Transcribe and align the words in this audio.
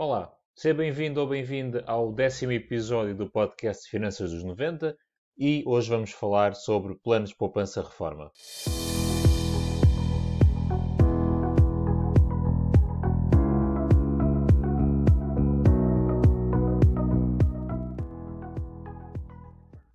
Olá, 0.00 0.32
seja 0.54 0.74
bem-vindo 0.74 1.20
ou 1.20 1.26
bem-vinda 1.26 1.82
ao 1.84 2.12
décimo 2.12 2.52
episódio 2.52 3.16
do 3.16 3.28
podcast 3.28 3.90
Finanças 3.90 4.30
dos 4.30 4.44
90 4.44 4.96
e 5.36 5.64
hoje 5.66 5.90
vamos 5.90 6.12
falar 6.12 6.54
sobre 6.54 6.94
planos 6.94 7.30
de 7.30 7.36
poupança 7.36 7.82
reforma. 7.82 8.30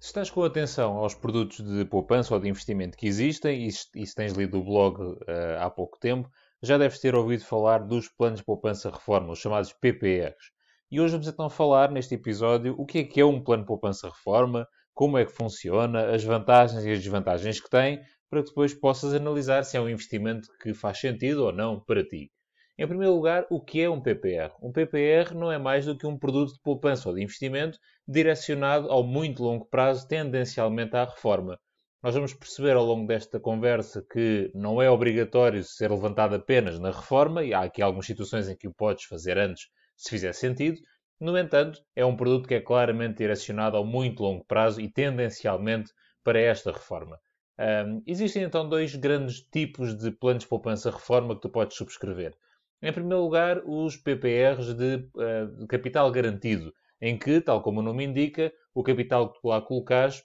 Se 0.02 0.10
estás 0.10 0.30
com 0.30 0.44
atenção 0.44 0.98
aos 0.98 1.16
produtos 1.16 1.66
de 1.66 1.86
poupança 1.86 2.34
ou 2.34 2.42
de 2.42 2.50
investimento 2.50 2.98
que 2.98 3.08
existem 3.08 3.66
e 3.68 3.72
se 3.72 4.14
tens 4.14 4.34
lido 4.34 4.60
o 4.60 4.66
blog 4.66 5.02
uh, 5.02 5.18
há 5.62 5.70
pouco 5.70 5.98
tempo, 5.98 6.30
já 6.64 6.78
deves 6.78 6.98
ter 6.98 7.14
ouvido 7.14 7.44
falar 7.44 7.80
dos 7.80 8.08
planos 8.08 8.40
de 8.40 8.46
poupança 8.46 8.90
reforma, 8.90 9.34
os 9.34 9.40
chamados 9.40 9.74
PPRs. 9.74 10.50
E 10.90 11.02
hoje 11.02 11.12
vamos 11.12 11.28
então 11.28 11.50
falar 11.50 11.92
neste 11.92 12.16
episódio 12.16 12.74
o 12.78 12.86
que 12.86 13.00
é 13.00 13.04
que 13.04 13.20
é 13.20 13.26
um 13.26 13.44
plano 13.44 13.64
de 13.64 13.68
poupança 13.68 14.08
reforma, 14.08 14.66
como 14.94 15.18
é 15.18 15.26
que 15.26 15.34
funciona, 15.34 16.16
as 16.16 16.24
vantagens 16.24 16.86
e 16.86 16.92
as 16.92 17.00
desvantagens 17.00 17.60
que 17.60 17.70
tem, 17.70 18.00
para 18.30 18.42
que 18.42 18.48
depois 18.48 18.74
possas 18.74 19.14
analisar 19.14 19.66
se 19.66 19.76
é 19.76 19.82
um 19.82 19.90
investimento 19.90 20.48
que 20.62 20.74
faz 20.74 21.00
sentido 21.00 21.44
ou 21.44 21.52
não 21.52 21.82
para 21.82 22.02
ti. 22.02 22.32
Em 22.78 22.88
primeiro 22.88 23.14
lugar, 23.14 23.46
o 23.50 23.60
que 23.60 23.82
é 23.82 23.90
um 23.90 24.00
PPR? 24.00 24.54
Um 24.62 24.72
PPR 24.72 25.36
não 25.36 25.52
é 25.52 25.58
mais 25.58 25.86
do 25.86 25.98
que 25.98 26.08
um 26.08 26.18
produto 26.18 26.54
de 26.54 26.62
poupança 26.62 27.10
ou 27.10 27.16
de 27.16 27.22
investimento 27.22 27.78
direcionado 28.08 28.90
ao 28.90 29.04
muito 29.04 29.44
longo 29.44 29.66
prazo, 29.66 30.08
tendencialmente 30.08 30.96
à 30.96 31.04
reforma. 31.04 31.60
Nós 32.04 32.16
vamos 32.16 32.34
perceber 32.34 32.76
ao 32.76 32.84
longo 32.84 33.08
desta 33.08 33.40
conversa 33.40 34.06
que 34.12 34.52
não 34.54 34.82
é 34.82 34.90
obrigatório 34.90 35.64
ser 35.64 35.90
levantado 35.90 36.36
apenas 36.36 36.78
na 36.78 36.92
reforma, 36.92 37.46
e 37.46 37.54
há 37.54 37.62
aqui 37.62 37.82
algumas 37.82 38.06
situações 38.06 38.50
em 38.50 38.58
que 38.58 38.68
o 38.68 38.74
podes 38.74 39.06
fazer 39.06 39.38
antes, 39.38 39.70
se 39.96 40.10
fizer 40.10 40.34
sentido. 40.34 40.82
No 41.18 41.38
entanto, 41.38 41.80
é 41.96 42.04
um 42.04 42.18
produto 42.18 42.46
que 42.46 42.56
é 42.56 42.60
claramente 42.60 43.20
direcionado 43.20 43.78
ao 43.78 43.86
muito 43.86 44.22
longo 44.22 44.44
prazo 44.44 44.82
e 44.82 44.92
tendencialmente 44.92 45.94
para 46.26 46.42
esta 46.42 46.74
reforma. 46.74 47.18
Um, 47.58 48.04
existem 48.06 48.44
então 48.44 48.68
dois 48.68 48.94
grandes 48.96 49.40
tipos 49.40 49.96
de 49.98 50.12
planos 50.12 50.44
de 50.44 50.50
poupança-reforma 50.50 51.36
que 51.36 51.42
tu 51.42 51.50
podes 51.50 51.78
subscrever. 51.78 52.36
Em 52.82 52.92
primeiro 52.92 53.24
lugar, 53.24 53.62
os 53.66 53.96
PPRs 53.96 54.74
de, 54.74 55.10
uh, 55.16 55.58
de 55.58 55.68
capital 55.68 56.12
garantido, 56.12 56.74
em 57.00 57.18
que, 57.18 57.40
tal 57.40 57.62
como 57.62 57.80
o 57.80 57.84
nome 57.84 58.04
indica, 58.04 58.52
o 58.74 58.84
capital 58.84 59.32
que 59.32 59.40
tu 59.40 59.48
lá 59.48 59.62
colocas 59.62 60.22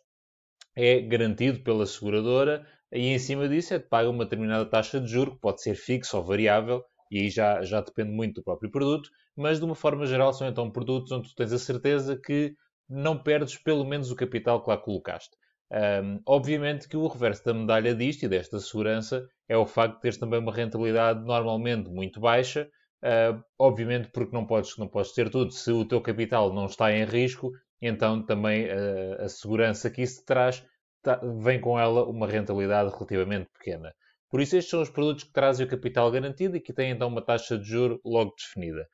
é 0.76 1.00
garantido 1.00 1.60
pela 1.60 1.86
seguradora 1.86 2.66
e 2.92 3.08
em 3.08 3.18
cima 3.18 3.48
disso 3.48 3.74
é 3.74 3.78
paga 3.78 4.08
uma 4.08 4.24
determinada 4.24 4.64
taxa 4.64 5.00
de 5.00 5.08
juro, 5.08 5.32
que 5.32 5.40
pode 5.40 5.62
ser 5.62 5.74
fixa 5.74 6.16
ou 6.16 6.24
variável, 6.24 6.82
e 7.10 7.20
aí 7.20 7.30
já, 7.30 7.62
já 7.62 7.80
depende 7.80 8.10
muito 8.10 8.36
do 8.36 8.42
próprio 8.42 8.70
produto, 8.70 9.10
mas 9.36 9.58
de 9.58 9.64
uma 9.64 9.74
forma 9.74 10.06
geral 10.06 10.32
são 10.32 10.48
então 10.48 10.70
produtos 10.70 11.12
onde 11.12 11.28
tu 11.28 11.34
tens 11.34 11.52
a 11.52 11.58
certeza 11.58 12.16
que 12.16 12.54
não 12.88 13.18
perdes 13.18 13.56
pelo 13.58 13.84
menos 13.84 14.10
o 14.10 14.16
capital 14.16 14.62
que 14.62 14.70
lá 14.70 14.76
colocaste. 14.76 15.36
Um, 15.70 16.20
obviamente 16.24 16.88
que 16.88 16.96
o 16.96 17.06
reverso 17.06 17.44
da 17.44 17.52
medalha 17.52 17.94
disto 17.94 18.22
e 18.22 18.28
desta 18.28 18.58
segurança 18.58 19.28
é 19.46 19.56
o 19.56 19.66
facto 19.66 19.96
de 19.96 20.00
teres 20.00 20.16
também 20.16 20.40
uma 20.40 20.52
rentabilidade 20.52 21.22
normalmente 21.24 21.90
muito 21.90 22.18
baixa, 22.20 22.70
uh, 23.04 23.42
obviamente 23.58 24.08
porque 24.10 24.34
não 24.34 24.46
podes, 24.46 24.76
não 24.78 24.88
podes 24.88 25.12
ter 25.12 25.28
tudo. 25.28 25.52
Se 25.52 25.70
o 25.70 25.84
teu 25.84 26.00
capital 26.00 26.52
não 26.54 26.66
está 26.66 26.90
em 26.90 27.04
risco, 27.04 27.52
então 27.80 28.24
também 28.24 28.66
uh, 28.66 29.24
a 29.24 29.28
segurança 29.28 29.90
que 29.90 30.02
isso 30.02 30.24
traz 30.24 30.64
tá, 31.02 31.20
vem 31.42 31.60
com 31.60 31.78
ela 31.78 32.04
uma 32.04 32.26
rentabilidade 32.26 32.90
relativamente 32.90 33.48
pequena. 33.52 33.94
Por 34.30 34.40
isso, 34.40 34.56
estes 34.56 34.70
são 34.70 34.82
os 34.82 34.90
produtos 34.90 35.24
que 35.24 35.32
trazem 35.32 35.66
o 35.66 35.68
capital 35.68 36.10
garantido 36.10 36.56
e 36.56 36.60
que 36.60 36.72
têm 36.72 36.90
então 36.90 37.08
uma 37.08 37.24
taxa 37.24 37.58
de 37.58 37.64
juro 37.66 38.00
logo 38.04 38.34
definida. 38.36 38.86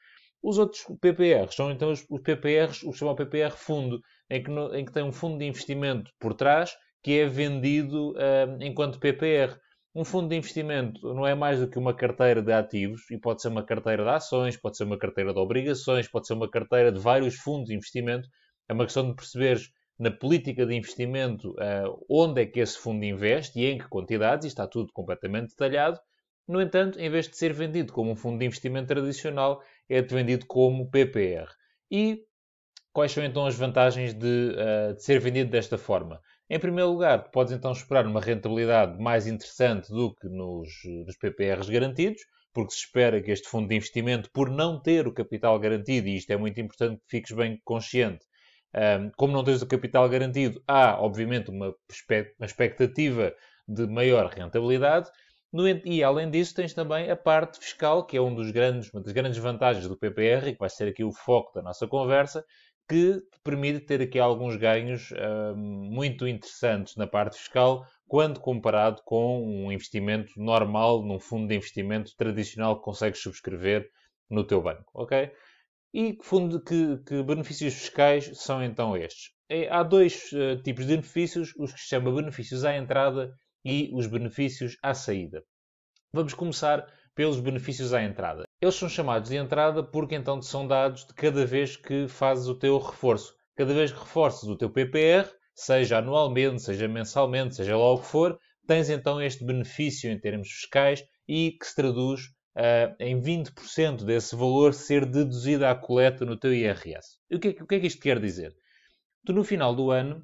Os 0.43 0.59
outros 0.59 0.85
PPRs 1.01 1.55
são 1.55 1.71
então 1.71 1.91
os, 1.91 2.05
PPRs, 2.23 2.87
o 2.87 2.93
chamado 2.93 3.17
PPR 3.17 3.51
fundo, 3.51 4.01
em 4.31 4.43
que, 4.43 4.51
no, 4.51 4.75
em 4.75 4.85
que, 4.85 4.93
tem 4.93 5.03
um 5.03 5.13
fundo 5.13 5.39
de 5.39 5.47
investimento 5.47 6.11
por 6.21 6.35
trás 6.35 6.77
que 7.03 7.19
é 7.19 7.27
vendido 7.27 8.13
uh, 8.13 8.57
enquanto 8.61 9.01
PPR. 9.01 9.57
Um 9.95 10.05
fundo 10.05 10.29
de 10.29 10.37
investimento 10.37 11.15
não 11.15 11.27
é 11.27 11.35
mais 11.35 11.61
do 11.61 11.69
que 11.69 11.79
uma 11.79 11.95
carteira 11.95 12.43
de 12.43 12.53
ativos 12.53 13.11
e 13.11 13.19
pode 13.19 13.43
ser 13.43 13.49
uma 13.49 13.65
carteira 13.65 14.03
de 14.03 14.11
ações, 14.11 14.57
pode 14.57 14.77
ser 14.77 14.85
uma 14.85 14.99
carteira 14.99 15.33
de 15.33 15.39
obrigações, 15.39 16.09
pode 16.09 16.27
ser 16.27 16.35
uma 16.35 16.51
carteira 16.51 16.93
de 16.93 16.99
vários 16.99 17.37
fundos 17.37 17.69
de 17.69 17.75
investimento 17.75 18.29
é 18.69 18.73
uma 18.73 18.85
questão 18.85 19.09
de 19.09 19.15
perceberes 19.15 19.71
na 19.99 20.11
política 20.11 20.67
de 20.67 20.75
investimento 20.75 21.53
uh, 21.53 22.05
onde 22.09 22.43
é 22.43 22.47
que 22.47 22.61
esse 22.61 22.79
fundo 22.79 23.05
investe 23.05 23.61
e 23.61 23.67
em 23.67 23.79
que 23.79 23.89
quantidades, 23.89 24.45
e 24.45 24.49
está 24.49 24.67
tudo 24.67 24.93
completamente 24.93 25.51
detalhado. 25.51 25.99
No 26.47 26.61
entanto, 26.61 26.99
em 27.01 27.09
vez 27.09 27.29
de 27.29 27.37
ser 27.37 27.53
vendido 27.53 27.93
como 27.93 28.11
um 28.11 28.17
fundo 28.17 28.39
de 28.39 28.45
investimento 28.45 28.89
tradicional, 28.89 29.63
é 29.89 30.03
vendido 30.03 30.47
como 30.47 30.91
PPR. 30.91 31.49
E 31.91 32.25
quais 32.93 33.13
são 33.13 33.25
então 33.25 33.47
as 33.47 33.55
vantagens 33.55 34.13
de, 34.13 34.55
uh, 34.57 34.95
de 34.95 35.03
ser 35.03 35.21
vendido 35.21 35.51
desta 35.51 35.79
forma? 35.79 36.21
Em 36.51 36.59
primeiro 36.59 36.91
lugar, 36.91 37.31
podes 37.31 37.53
então 37.53 37.73
esperar 37.73 38.07
uma 38.07 38.21
rentabilidade 38.21 39.01
mais 39.01 39.27
interessante 39.27 39.89
do 39.89 40.15
que 40.15 40.29
nos, 40.29 40.69
nos 41.07 41.17
PPRs 41.17 41.71
garantidos, 41.71 42.21
porque 42.53 42.73
se 42.73 42.81
espera 42.81 43.23
que 43.23 43.31
este 43.31 43.49
fundo 43.49 43.69
de 43.69 43.77
investimento, 43.77 44.31
por 44.31 44.51
não 44.51 44.81
ter 44.81 45.09
o 45.09 45.13
capital 45.13 45.59
garantido, 45.59 46.07
e 46.07 46.17
isto 46.17 46.31
é 46.31 46.37
muito 46.37 46.61
importante 46.61 47.01
que 47.01 47.09
fiques 47.09 47.35
bem 47.35 47.59
consciente, 47.65 48.25
um, 48.75 49.11
como 49.17 49.33
não 49.33 49.45
tens 49.45 49.63
o 49.63 49.67
capital 49.67 50.09
garantido, 50.09 50.63
há, 50.67 51.01
obviamente, 51.01 51.51
uma, 51.51 51.69
uma 51.69 52.47
expectativa 52.47 53.35
de 53.69 53.87
maior 53.87 54.27
rentabilidade. 54.27 55.11
No, 55.53 55.69
e, 55.69 56.03
além 56.03 56.31
disso, 56.31 56.55
tens 56.55 56.75
também 56.75 57.11
a 57.11 57.17
parte 57.17 57.61
fiscal, 57.61 58.05
que 58.05 58.17
é 58.17 58.21
um 58.21 58.35
dos 58.35 58.51
grandes, 58.51 58.93
uma 58.93 59.01
das 59.03 59.13
grandes 59.13 59.39
vantagens 59.39 59.87
do 59.87 59.97
PPR, 59.97 60.49
e 60.49 60.53
que 60.53 60.59
vai 60.59 60.69
ser 60.69 60.89
aqui 60.89 61.05
o 61.05 61.13
foco 61.13 61.55
da 61.55 61.63
nossa 61.63 61.87
conversa, 61.87 62.45
que 62.89 63.23
permite 63.43 63.81
ter 63.81 64.03
aqui 64.03 64.19
alguns 64.19 64.57
ganhos 64.57 65.13
um, 65.13 65.57
muito 65.57 66.27
interessantes 66.27 66.97
na 66.97 67.07
parte 67.07 67.39
fiscal, 67.39 67.87
quando 68.07 68.41
comparado 68.41 69.01
com 69.05 69.43
um 69.43 69.73
investimento 69.73 70.33
normal 70.37 71.03
num 71.03 71.19
fundo 71.19 71.49
de 71.49 71.55
investimento 71.55 72.15
tradicional 72.17 72.77
que 72.77 72.85
consegues 72.85 73.23
subscrever 73.23 73.89
no 74.29 74.45
teu 74.45 74.61
banco, 74.61 74.91
ok? 74.93 75.31
E 75.97 76.19
fundo, 76.21 76.61
que, 76.61 76.99
que 77.07 77.23
benefícios 77.23 77.73
fiscais 77.73 78.29
são 78.35 78.61
então 78.65 78.97
estes? 78.97 79.31
É, 79.49 79.69
há 79.69 79.81
dois 79.85 80.33
uh, 80.33 80.61
tipos 80.61 80.87
de 80.87 80.97
benefícios, 80.97 81.55
os 81.57 81.73
que 81.73 81.79
se 81.79 81.87
chama 81.87 82.11
benefícios 82.11 82.65
à 82.65 82.77
entrada 82.77 83.33
e 83.65 83.93
os 83.95 84.09
benefícios 84.09 84.77
à 84.83 84.93
saída. 84.93 85.45
Vamos 86.13 86.35
começar 86.35 86.85
pelos 87.15 87.39
benefícios 87.39 87.95
à 87.95 88.03
entrada. 88.03 88.43
Eles 88.61 88.75
são 88.75 88.89
chamados 88.89 89.31
de 89.31 89.37
entrada 89.37 89.85
porque 89.85 90.17
então 90.17 90.43
são 90.43 90.67
dados 90.67 91.07
de 91.07 91.15
cada 91.15 91.47
vez 91.47 91.77
que 91.77 92.09
fazes 92.09 92.49
o 92.49 92.59
teu 92.59 92.77
reforço. 92.77 93.33
Cada 93.55 93.73
vez 93.73 93.93
que 93.93 94.01
reforças 94.01 94.49
o 94.49 94.57
teu 94.57 94.69
PPR, 94.69 95.31
seja 95.55 95.99
anualmente, 95.99 96.61
seja 96.61 96.89
mensalmente, 96.89 97.55
seja 97.55 97.77
lá 97.77 97.93
o 97.93 98.01
que 98.01 98.07
for, 98.07 98.37
tens 98.67 98.91
então 98.91 99.23
este 99.23 99.45
benefício 99.45 100.11
em 100.11 100.19
termos 100.19 100.49
fiscais 100.51 101.05
e 101.29 101.53
que 101.53 101.65
se 101.65 101.77
traduz 101.77 102.23
uh, 102.57 102.95
em 102.99 103.21
20% 103.21 104.05
desse 104.05 104.35
valor 104.37 104.75
ser 104.75 105.05
deduzido 105.05 105.67
à 105.67 105.75
coleta 105.75 106.25
no 106.25 106.37
teu 106.37 106.55
IRS. 106.55 107.19
O 107.33 107.39
que, 107.39 107.49
é, 107.49 107.63
o 107.63 107.67
que, 107.67 107.75
é, 107.75 107.81
que 107.81 107.87
isto 107.87 108.01
quer 108.01 108.21
dizer? 108.21 108.55
Tu 109.25 109.33
no 109.33 109.45
final 109.45 109.75
do 109.75 109.91
ano 109.91 110.23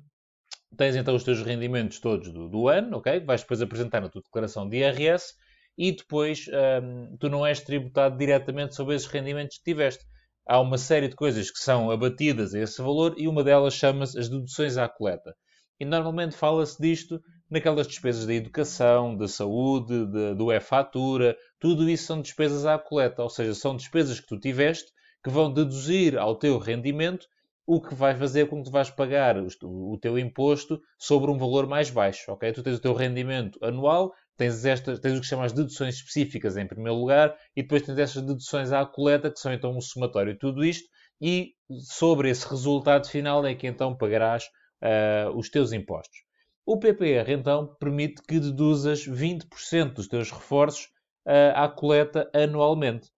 tens 0.76 0.94
então 0.94 1.14
os 1.14 1.24
teus 1.24 1.42
rendimentos 1.42 1.98
todos 1.98 2.32
do, 2.32 2.48
do 2.48 2.68
ano, 2.68 2.98
ok? 2.98 3.20
Vais 3.20 3.42
depois 3.42 3.60
apresentar 3.60 4.00
na 4.00 4.08
tua 4.08 4.22
declaração 4.22 4.68
de 4.68 4.78
IRS 4.78 5.34
e 5.76 5.92
depois 5.92 6.46
um, 6.48 6.52
ehm, 6.54 7.16
tu 7.18 7.28
não 7.28 7.44
és 7.44 7.60
tributado 7.60 8.16
diretamente 8.16 8.74
sobre 8.74 8.94
esses 8.94 9.08
rendimentos 9.08 9.58
que 9.58 9.64
tiveste. 9.64 10.04
Há 10.46 10.60
uma 10.60 10.78
série 10.78 11.08
de 11.08 11.14
coisas 11.14 11.50
que 11.50 11.58
são 11.58 11.90
abatidas 11.90 12.54
a 12.54 12.60
esse 12.60 12.80
valor 12.80 13.14
e 13.16 13.26
uma 13.26 13.42
delas 13.42 13.74
chama-se 13.74 14.18
as 14.18 14.28
deduções 14.28 14.76
à 14.76 14.88
coleta. 14.88 15.34
E 15.78 15.84
normalmente 15.84 16.36
fala-se 16.36 16.80
disto 16.80 17.20
naquelas 17.48 17.86
despesas 17.86 18.26
da 18.26 18.34
educação, 18.34 19.16
da 19.16 19.26
saúde, 19.26 20.06
de, 20.06 20.34
do 20.34 20.52
e-fatura, 20.52 21.36
tudo 21.60 21.88
isso 21.88 22.06
são 22.06 22.22
despesas 22.22 22.64
à 22.64 22.78
coleta, 22.78 23.22
ou 23.22 23.28
seja, 23.28 23.54
são 23.54 23.76
despesas 23.76 24.18
que 24.18 24.26
tu 24.26 24.38
tiveste 24.38 24.90
que 25.22 25.30
vão 25.30 25.52
deduzir 25.52 26.18
ao 26.18 26.34
teu 26.34 26.58
rendimento 26.58 27.26
o 27.66 27.80
que 27.80 27.94
vai 27.94 28.16
fazer 28.16 28.48
com 28.48 28.58
que 28.58 28.64
tu 28.64 28.72
vais 28.72 28.90
pagar 28.90 29.36
o, 29.62 29.98
teu 29.98 30.18
imposto 30.18 30.80
sobre 30.98 31.30
um 31.30 31.38
valor 31.38 31.68
mais 31.68 31.90
baixo, 31.90 32.32
ok? 32.32 32.52
Tu 32.52 32.62
tens 32.62 32.78
o 32.78 32.80
teu 32.80 32.94
rendimento 32.94 33.62
anual, 33.62 34.12
tens, 34.36 34.64
estas, 34.64 34.98
tens 34.98 35.18
o 35.18 35.20
que 35.20 35.26
chamas 35.26 35.52
de 35.52 35.58
deduções 35.58 35.96
específicas 35.96 36.56
em 36.56 36.66
primeiro 36.66 36.98
lugar 36.98 37.36
e 37.54 37.62
depois 37.62 37.82
tens 37.82 37.98
estas 37.98 38.22
deduções 38.22 38.72
à 38.72 38.84
coleta, 38.84 39.30
que 39.30 39.38
são 39.38 39.52
então 39.52 39.76
um 39.76 39.80
somatório 39.80 40.32
de 40.32 40.38
tudo 40.38 40.64
isto 40.64 40.88
e 41.20 41.52
sobre 41.68 42.30
esse 42.30 42.48
resultado 42.48 43.06
final 43.06 43.46
é 43.46 43.54
que 43.54 43.66
então 43.66 43.96
pagarás 43.96 44.44
uh, 44.82 45.30
os 45.36 45.50
teus 45.50 45.72
impostos. 45.72 46.24
O 46.66 46.78
PPR, 46.78 47.30
então, 47.32 47.76
permite 47.78 48.22
que 48.22 48.40
deduzas 48.40 49.06
20% 49.06 49.92
dos 49.92 50.08
teus 50.08 50.30
reforços 50.30 50.88
uh, 51.26 51.52
à 51.54 51.68
coleta 51.68 52.30
anualmente. 52.34 53.10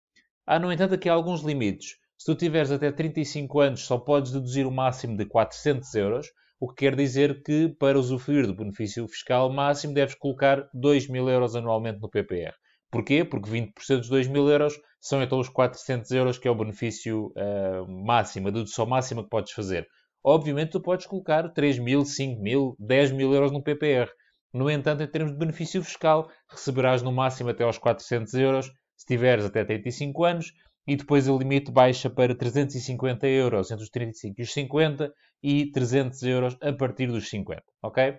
Há, 0.46 0.58
no 0.58 0.72
entanto, 0.72 0.94
aqui 0.94 1.08
alguns 1.08 1.43
limites. 1.43 1.96
Se 2.19 2.26
tu 2.26 2.34
tiveres 2.34 2.70
até 2.70 2.93
35 2.93 3.60
anos, 3.60 3.84
só 3.84 3.99
podes 3.99 4.32
deduzir 4.32 4.66
o 4.66 4.70
máximo 4.70 5.16
de 5.16 5.26
400 5.26 5.94
euros, 5.94 6.26
o 6.60 6.69
que 6.69 6.84
quer 6.84 6.94
dizer 6.94 7.43
que, 7.43 7.69
para 7.69 7.99
usufruir 7.99 8.46
do 8.46 8.54
benefício 8.54 9.08
fiscal 9.08 9.52
máximo, 9.52 9.93
deves 9.93 10.14
colocar 10.14 10.69
2 10.72 11.08
mil 11.08 11.28
euros 11.28 11.56
anualmente 11.56 12.00
no 12.00 12.08
PPR. 12.08 12.54
Porquê? 12.93 13.25
Porque 13.25 13.50
20% 13.50 13.99
dos 13.99 14.08
2 14.08 14.28
mil 14.28 14.48
euros 14.48 14.78
são 15.00 15.20
então 15.20 15.40
os 15.40 15.48
400 15.48 16.10
euros, 16.12 16.38
que 16.38 16.46
é 16.46 16.50
o 16.50 16.55
benefício 16.55 17.32
uh, 17.37 17.88
máximo, 17.88 18.46
a 18.48 18.50
dedução 18.52 18.87
máxima 18.87 19.25
que 19.25 19.28
podes 19.28 19.52
fazer. 19.52 19.88
Obviamente, 20.22 20.70
tu 20.70 20.81
podes 20.81 21.06
colocar 21.06 21.48
3 21.48 21.81
mil, 21.81 22.05
5 22.05 22.40
mil, 22.40 22.76
10 22.78 23.10
mil 23.10 23.34
euros 23.34 23.50
no 23.50 23.62
PPR. 23.62 24.08
No 24.52 24.70
entanto, 24.70 25.02
em 25.02 25.06
termos 25.06 25.32
de 25.32 25.38
benefício 25.38 25.82
fiscal, 25.82 26.31
receberás 26.49 27.02
no 27.02 27.10
máximo 27.10 27.50
até 27.50 27.64
aos 27.64 27.78
400 27.78 28.34
euros, 28.34 28.70
se 28.96 29.06
tiveres 29.06 29.44
até 29.44 29.64
35 29.64 30.25
anos, 30.25 30.52
e 30.87 30.96
depois 30.96 31.28
o 31.28 31.38
limite 31.38 31.70
baixa 31.70 32.10
para 32.10 32.34
350 32.34 33.26
euros 33.26 33.70
entre 33.70 33.84
os 33.84 33.90
35 33.90 34.40
e 34.40 34.43
os 34.43 34.52
50 34.52 35.14
e 35.43 35.70
300 35.70 36.22
euros 36.22 36.56
a 36.60 36.72
partir 36.72 37.06
dos 37.06 37.28
50, 37.28 37.62
ok? 37.82 38.10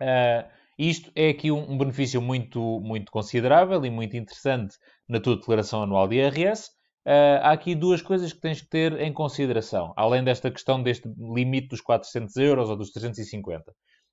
Uh, 0.00 0.50
isto 0.78 1.12
é 1.14 1.28
aqui 1.28 1.50
um, 1.50 1.70
um, 1.70 1.78
benefício 1.78 2.20
muito, 2.20 2.80
muito 2.80 3.12
considerável 3.12 3.84
e 3.84 3.90
muito 3.90 4.16
interessante 4.16 4.76
na 5.08 5.20
tua 5.20 5.36
declaração 5.36 5.82
anual 5.82 6.08
de 6.08 6.16
IRS. 6.16 6.70
Uh, 7.06 7.38
há 7.42 7.52
aqui 7.52 7.74
duas 7.74 8.00
coisas 8.00 8.32
que 8.32 8.40
tens 8.40 8.60
que 8.62 8.68
ter 8.68 8.98
em 9.00 9.12
consideração, 9.12 9.92
além 9.96 10.24
desta 10.24 10.50
questão 10.50 10.82
deste 10.82 11.08
limite 11.18 11.68
dos 11.68 11.80
400 11.80 12.36
euros 12.36 12.70
ou 12.70 12.76
dos 12.76 12.90
350. 12.90 13.72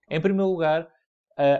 Em 0.09 0.19
primeiro 0.19 0.49
lugar, 0.49 0.87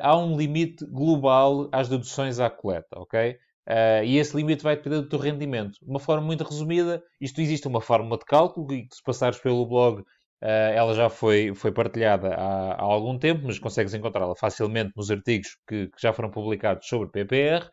há 0.02 0.18
um 0.18 0.38
limite 0.38 0.86
global 0.86 1.70
às 1.72 1.88
deduções 1.88 2.40
à 2.40 2.50
coleta, 2.50 3.00
ok? 3.00 3.38
Uh, 3.70 4.04
e 4.04 4.18
esse 4.18 4.36
limite 4.36 4.64
vai 4.64 4.76
depender 4.76 4.96
do 4.96 5.08
teu 5.08 5.20
rendimento. 5.20 5.78
De 5.80 5.88
uma 5.88 6.00
forma 6.00 6.26
muito 6.26 6.44
resumida, 6.44 7.04
isto 7.22 7.40
existe 7.40 7.68
uma 7.68 7.80
fórmula 7.80 8.18
de 8.18 8.26
cálculo 8.26 8.74
e 8.74 8.88
se 8.92 9.04
passares 9.04 9.38
pelo 9.38 9.64
blog, 9.68 10.02
uh, 10.02 10.06
ela 10.42 10.96
já 10.96 11.08
foi, 11.08 11.54
foi 11.54 11.72
partilhada 11.72 12.34
há, 12.34 12.74
há, 12.74 12.82
algum 12.82 13.20
tempo, 13.20 13.44
mas 13.46 13.60
consegues 13.60 13.94
encontrá-la 13.94 14.36
facilmente 14.36 14.92
nos 14.96 15.12
artigos 15.12 15.50
que, 15.68 15.88
que, 15.88 16.02
já 16.02 16.12
foram 16.12 16.32
publicados 16.32 16.88
sobre 16.88 17.10
PPR. 17.10 17.70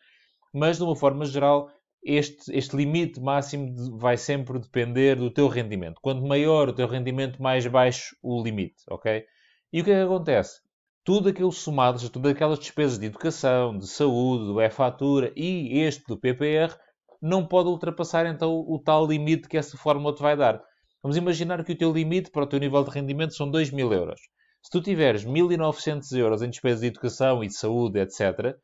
Mas, 0.53 0.77
de 0.77 0.85
uma 0.85 0.95
forma 0.95 1.25
geral, 1.25 1.71
este, 2.05 2.55
este 2.55 2.77
limite 2.77 3.19
máximo 3.19 3.75
de, 3.75 3.91
vai 3.99 4.19
sempre 4.19 4.59
depender 4.59 5.17
do 5.17 5.31
teu 5.31 5.49
rendimento. 5.49 5.99
Quanto 6.03 6.27
maior 6.27 6.69
o 6.69 6.75
teu 6.75 6.87
rendimento, 6.87 7.43
mais 7.43 7.67
baixo 7.67 8.15
o 8.23 8.43
limite, 8.43 8.83
ok? 8.91 9.25
E 9.73 9.81
o 9.81 9.85
que 9.85 9.91
é 9.91 9.95
que 9.95 10.01
acontece? 10.03 10.61
Tudo 11.07 11.29
aquilo 11.29 11.53
somado, 11.53 12.01
seja, 12.01 12.11
todas 12.11 12.33
aquelas 12.33 12.59
despesas 12.59 12.99
de 12.99 13.07
educação, 13.07 13.79
de 13.79 13.87
saúde, 13.87 14.47
do 14.47 14.61
e-fatura 14.61 15.33
e 15.37 15.79
este 15.79 16.05
do 16.09 16.19
PPR, 16.19 16.75
não 17.23 17.47
pode 17.47 17.69
ultrapassar 17.69 18.27
então 18.27 18.53
o 18.53 18.77
tal 18.85 19.07
limite 19.07 19.49
que 19.49 19.57
essa 19.57 19.77
fórmula 19.77 20.13
te 20.13 20.21
vai 20.21 20.37
dar. 20.37 20.61
Vamos 21.01 21.17
imaginar 21.17 21.65
que 21.65 21.73
o 21.73 21.79
teu 21.79 21.93
limite 21.93 22.33
para 22.33 22.43
o 22.43 22.47
teu 22.47 22.59
nível 22.59 22.83
de 22.83 22.91
rendimento 22.91 23.37
são 23.37 23.49
2 23.49 23.71
mil 23.71 23.93
euros. 23.93 24.19
Se 24.61 24.69
tu 24.69 24.83
tiveres 24.83 25.25
1.900 25.25 26.19
euros 26.19 26.43
em 26.43 26.51
despesas 26.51 26.81
de 26.81 26.89
educação 26.89 27.45
e 27.45 27.47
de 27.47 27.55
saúde, 27.55 28.01
etc., 28.01 28.57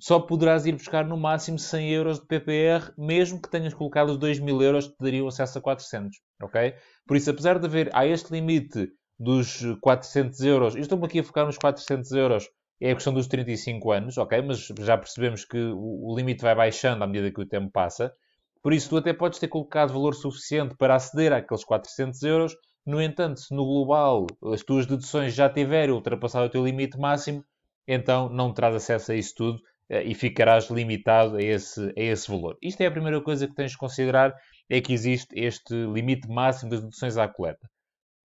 só 0.00 0.18
poderás 0.18 0.64
ir 0.64 0.72
buscar 0.72 1.06
no 1.06 1.18
máximo 1.18 1.58
100 1.58 1.90
euros 1.90 2.20
de 2.20 2.26
PPR, 2.26 2.90
mesmo 2.96 3.38
que 3.38 3.50
tenhas 3.50 3.74
colocado 3.74 4.08
os 4.08 4.18
2 4.18 4.40
mil 4.40 4.62
euros 4.62 4.86
que 4.86 4.96
te 4.96 5.04
dariam 5.04 5.28
acesso 5.28 5.58
a 5.58 5.60
400, 5.60 6.16
ok? 6.42 6.74
Por 7.06 7.18
isso, 7.18 7.28
apesar 7.28 7.58
de 7.58 7.66
haver, 7.66 7.90
há 7.92 8.06
este 8.06 8.32
limite 8.32 8.88
dos 9.22 9.62
400 9.80 10.40
euros. 10.40 10.74
estou-me 10.74 11.06
aqui 11.06 11.20
a 11.20 11.24
focar 11.24 11.46
nos 11.46 11.56
400 11.56 12.10
euros. 12.12 12.50
É 12.80 12.90
a 12.90 12.94
questão 12.94 13.14
dos 13.14 13.28
35 13.28 13.92
anos, 13.92 14.18
ok? 14.18 14.42
Mas 14.42 14.66
já 14.80 14.98
percebemos 14.98 15.44
que 15.44 15.56
o, 15.56 16.12
limite 16.16 16.42
vai 16.42 16.54
baixando 16.56 17.04
à 17.04 17.06
medida 17.06 17.30
que 17.30 17.40
o 17.40 17.46
tempo 17.46 17.70
passa. 17.70 18.12
Por 18.60 18.72
isso, 18.72 18.88
tu 18.88 18.96
até 18.96 19.12
podes 19.12 19.38
ter 19.38 19.46
colocado 19.46 19.92
valor 19.92 20.14
suficiente 20.14 20.74
para 20.76 20.96
aceder 20.96 21.32
àqueles 21.32 21.62
400 21.62 22.20
euros. 22.24 22.56
No 22.84 23.00
entanto, 23.00 23.38
se 23.38 23.54
no 23.54 23.64
global 23.64 24.26
as 24.52 24.64
tuas 24.64 24.86
deduções 24.86 25.34
já 25.34 25.48
tiverem 25.48 25.94
ultrapassado 25.94 26.46
o 26.46 26.50
teu 26.50 26.64
limite 26.64 26.98
máximo, 26.98 27.44
então 27.86 28.28
não 28.28 28.52
terás 28.52 28.74
acesso 28.74 29.12
a 29.12 29.14
isso 29.14 29.34
tudo 29.36 29.60
eh, 29.88 30.02
e 30.02 30.14
ficarás 30.14 30.68
limitado 30.68 31.36
a 31.36 31.42
esse, 31.42 31.80
a 31.96 32.02
esse 32.02 32.28
valor. 32.28 32.58
Isto 32.60 32.80
é 32.80 32.86
a 32.86 32.90
primeira 32.90 33.20
coisa 33.20 33.46
que 33.46 33.54
tens 33.54 33.70
de 33.70 33.78
considerar, 33.78 34.34
é 34.68 34.80
que 34.80 34.92
existe 34.92 35.28
este 35.38 35.74
limite 35.86 36.28
máximo 36.28 36.70
das 36.70 36.80
deduções 36.80 37.16
à 37.16 37.28
coleta. 37.28 37.70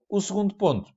O 0.08 0.20
segundo 0.20 0.55
ponto 0.55 0.88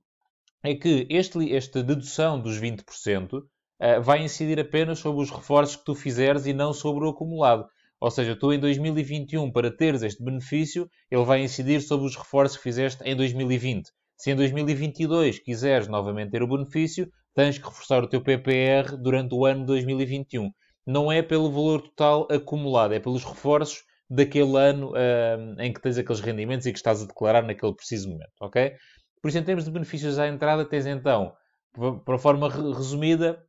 é 0.62 0.72
que 0.72 1.04
este, 1.10 1.52
esta 1.52 1.82
dedução 1.82 2.40
dos 2.40 2.60
20% 2.60 3.32
uh, 3.32 3.48
eh, 3.80 3.98
vai 3.98 4.22
incidir 4.22 4.60
apenas 4.60 5.00
sobre 5.00 5.20
os 5.20 5.30
reforços 5.30 5.74
que 5.74 5.84
tu 5.84 5.96
fizeres 5.96 6.46
e 6.46 6.52
não 6.52 6.72
sobre 6.72 7.04
o 7.04 7.08
acumulado. 7.08 7.66
Ou 8.00 8.08
seja, 8.08 8.36
tu 8.36 8.52
em 8.52 8.60
2021, 8.60 9.50
para 9.50 9.76
teres 9.76 10.02
este 10.02 10.22
benefício, 10.22 10.88
ele 11.10 11.24
vai 11.24 11.42
incidir 11.42 11.80
sobre 11.80 12.06
os 12.06 12.14
reforços 12.14 12.56
que 12.58 12.62
fizeste 12.62 13.02
em 13.04 13.16
2020. 13.16 13.90
Se 14.16 14.30
em 14.30 14.36
2022 14.36 15.40
quiseres 15.40 15.88
novamente 15.88 16.30
ter 16.30 16.44
o 16.44 16.48
benefício, 16.48 17.10
tens 17.34 17.58
que 17.58 17.64
reforçar 17.64 18.04
o 18.04 18.08
teu 18.08 18.22
PPR 18.22 18.96
durante 18.96 19.34
o 19.34 19.44
ano 19.44 19.66
2021. 19.66 20.52
Não 20.86 21.10
é 21.10 21.20
pelo 21.20 21.50
valor 21.50 21.82
total 21.82 22.28
acumulado, 22.30 22.94
é 22.94 23.00
pelos 23.00 23.24
reforços 23.24 23.82
daquele 24.08 24.56
ano 24.56 24.92
uh, 24.92 25.60
em 25.60 25.72
que 25.72 25.80
tens 25.80 25.98
aqueles 25.98 26.20
rendimentos 26.20 26.66
e 26.66 26.72
que 26.72 26.78
estás 26.78 27.02
a 27.02 27.06
declarar 27.06 27.42
naquele 27.42 27.74
preciso 27.74 28.08
momento, 28.08 28.32
ok? 28.40 28.72
Por 29.20 29.28
isso, 29.28 29.38
em 29.38 29.44
termos 29.44 29.64
de 29.64 29.70
benefícios 29.70 30.18
à 30.18 30.28
entrada, 30.28 30.64
tens 30.64 30.86
então, 30.86 31.34
para 32.04 32.18
forma 32.18 32.48
resumida, 32.48 33.42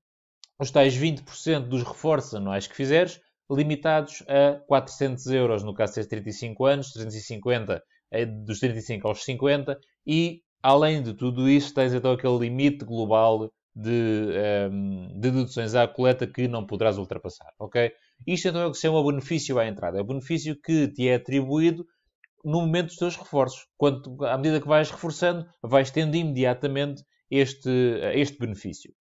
os 0.59 0.69
tais 0.69 0.95
20% 0.95 1.67
dos 1.67 1.83
reforços 1.83 2.35
anuais 2.35 2.67
que 2.67 2.75
fizeres, 2.75 3.19
limitados 3.49 4.23
a 4.27 4.59
400 4.67 5.27
euros 5.27 5.63
no 5.63 5.73
caso 5.73 5.99
de 5.99 6.07
35 6.07 6.65
anos, 6.65 6.91
350 6.91 7.83
é 8.11 8.25
dos 8.25 8.59
35 8.59 9.07
aos 9.07 9.23
50, 9.23 9.79
e 10.05 10.41
além 10.61 11.01
de 11.01 11.13
tudo 11.13 11.49
isso, 11.49 11.73
tens 11.73 11.93
então 11.93 12.11
aquele 12.11 12.37
limite 12.37 12.85
global 12.85 13.51
de, 13.73 13.89
um, 13.89 14.31
ehm, 14.31 15.07
de 15.13 15.31
deduções 15.31 15.75
à 15.75 15.87
coleta 15.87 16.27
que 16.27 16.47
não 16.47 16.65
poderás 16.65 16.97
ultrapassar, 16.97 17.51
ok? 17.57 17.91
Isto 18.27 18.49
então 18.49 18.61
é 18.61 18.65
o 18.65 18.71
que 18.71 18.77
se 18.77 18.81
chama 18.81 19.03
benefício 19.03 19.57
à 19.57 19.65
entrada. 19.65 19.97
É 19.97 20.01
o 20.01 20.05
benefício 20.05 20.59
que 20.61 20.89
te 20.89 21.07
é 21.07 21.15
atribuído 21.15 21.85
no 22.43 22.61
momento 22.61 22.87
dos 22.87 22.97
teus 22.97 23.15
reforços. 23.15 23.67
Quando, 23.77 24.23
à 24.25 24.37
medida 24.37 24.61
que 24.61 24.67
vais 24.67 24.89
reforçando, 24.89 25.45
vais 25.61 25.91
tendo 25.91 26.15
imediatamente 26.15 27.03
este, 27.29 27.69
este 28.13 28.37
benefício. 28.39 28.93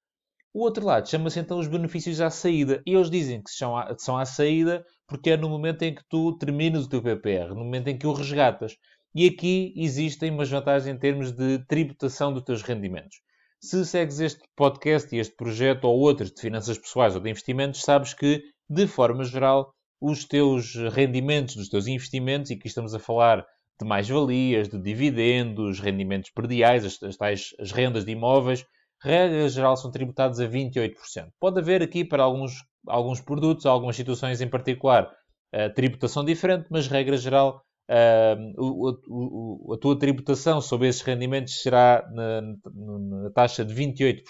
O 0.53 0.63
outro 0.63 0.85
lado 0.85 1.09
chama-se 1.09 1.39
então 1.39 1.59
os 1.59 1.69
benefícios 1.69 2.21
à 2.21 2.29
saída. 2.29 2.83
E 2.85 2.93
eles 2.93 3.11
dizem 3.11 3.43
que 3.43 3.51
são, 3.51 3.77
à, 3.77 3.95
são 3.99 4.19
à 4.19 4.25
saída 4.25 4.85
porque 5.07 5.31
é 5.31 5.37
no 5.37 5.49
momento 5.49 5.83
em 5.83 5.95
que 5.95 6.03
tu 6.09 6.37
terminas 6.39 6.85
o 6.85 6.89
teu 6.89 7.03
PPR, 7.03 7.51
no 7.51 7.65
momento 7.65 7.89
em 7.89 7.99
que 7.99 8.07
o 8.07 8.13
resgatas. 8.13 8.77
E 9.15 9.27
aqui 9.27 9.73
existem 9.77 10.31
umas 10.31 10.49
vantagens 10.49 10.87
em 10.87 10.99
termos 10.99 11.33
de 11.33 11.65
tributação 11.67 12.33
dos 12.33 12.43
teus 12.43 12.63
rendimentos. 12.63 13.21
Se 13.61 13.85
segues 13.85 14.21
este 14.21 14.41
podcast 14.57 15.15
e 15.15 15.19
este 15.19 15.35
projeto 15.37 15.85
ou 15.85 15.99
outros 15.99 16.33
de 16.33 16.41
finanças 16.41 16.79
pessoais 16.79 17.15
ou 17.15 17.21
de 17.21 17.29
investimentos, 17.29 17.83
sabes 17.83 18.15
que, 18.15 18.43
de 18.69 18.87
forma 18.87 19.25
geral, 19.25 19.75
os 20.00 20.25
teus 20.25 20.75
rendimentos 20.93 21.56
dos 21.56 21.69
teus 21.69 21.87
investimentos, 21.87 22.50
e 22.50 22.55
aqui 22.55 22.67
estamos 22.67 22.94
a 22.94 22.99
falar 22.99 23.44
de 23.81 23.87
mais-valias, 23.87 24.69
de 24.69 24.79
dividendos, 24.79 25.80
rendimentos 25.80 26.30
perdiais, 26.30 26.85
as, 26.85 27.02
as 27.02 27.16
tais 27.16 27.50
as 27.59 27.73
rendas 27.73 28.04
de 28.04 28.12
imóveis, 28.12 28.64
regra 29.02 29.49
geral 29.49 29.76
são 29.76 29.90
tributados 29.90 30.40
a 30.40 30.49
28%. 30.49 30.95
Pode 31.38 31.59
haver 31.59 31.83
aqui 31.83 32.04
para 32.04 32.23
alguns, 32.23 32.52
alguns 32.87 33.21
produtos, 33.21 33.66
algumas 33.66 33.97
situações 33.97 34.40
em 34.40 34.49
particular, 34.49 35.11
uh, 35.54 35.75
tributação 35.75 36.25
diferente, 36.25 36.66
mas 36.71 36.87
regra 36.87 37.16
geral 37.16 37.62
uh, 37.90 39.73
a 39.73 39.78
tua 39.78 39.99
tributação 39.99 40.61
sobre 40.61 40.88
esses 40.88 41.02
rendimentos 41.02 41.62
será 41.62 42.07
na, 42.12 42.42
na 42.42 43.30
taxa 43.30 43.64
de 43.64 43.75
28%. 43.75 44.23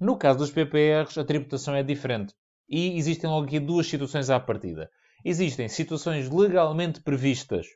No 0.00 0.16
caso 0.16 0.38
dos 0.38 0.50
PPRs, 0.50 1.18
a 1.18 1.24
tributação 1.24 1.74
é 1.74 1.82
diferente. 1.82 2.32
E 2.68 2.98
existem 2.98 3.28
logo 3.28 3.46
aqui 3.46 3.58
duas 3.58 3.86
situações 3.86 4.30
à 4.30 4.38
partida. 4.38 4.90
Existem 5.24 5.68
situações 5.68 6.30
legalmente 6.30 7.00
previstas 7.00 7.66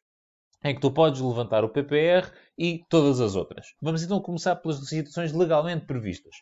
em 0.64 0.74
que 0.74 0.80
tu 0.80 0.90
podes 0.90 1.20
levantar 1.20 1.64
o 1.64 1.68
PPR 1.68 2.30
e 2.56 2.84
todas 2.88 3.20
as 3.20 3.34
outras. 3.34 3.66
Vamos 3.80 4.02
então 4.02 4.20
começar 4.20 4.56
pelas 4.56 4.78
situações 4.86 5.32
legalmente 5.32 5.86
previstas. 5.86 6.34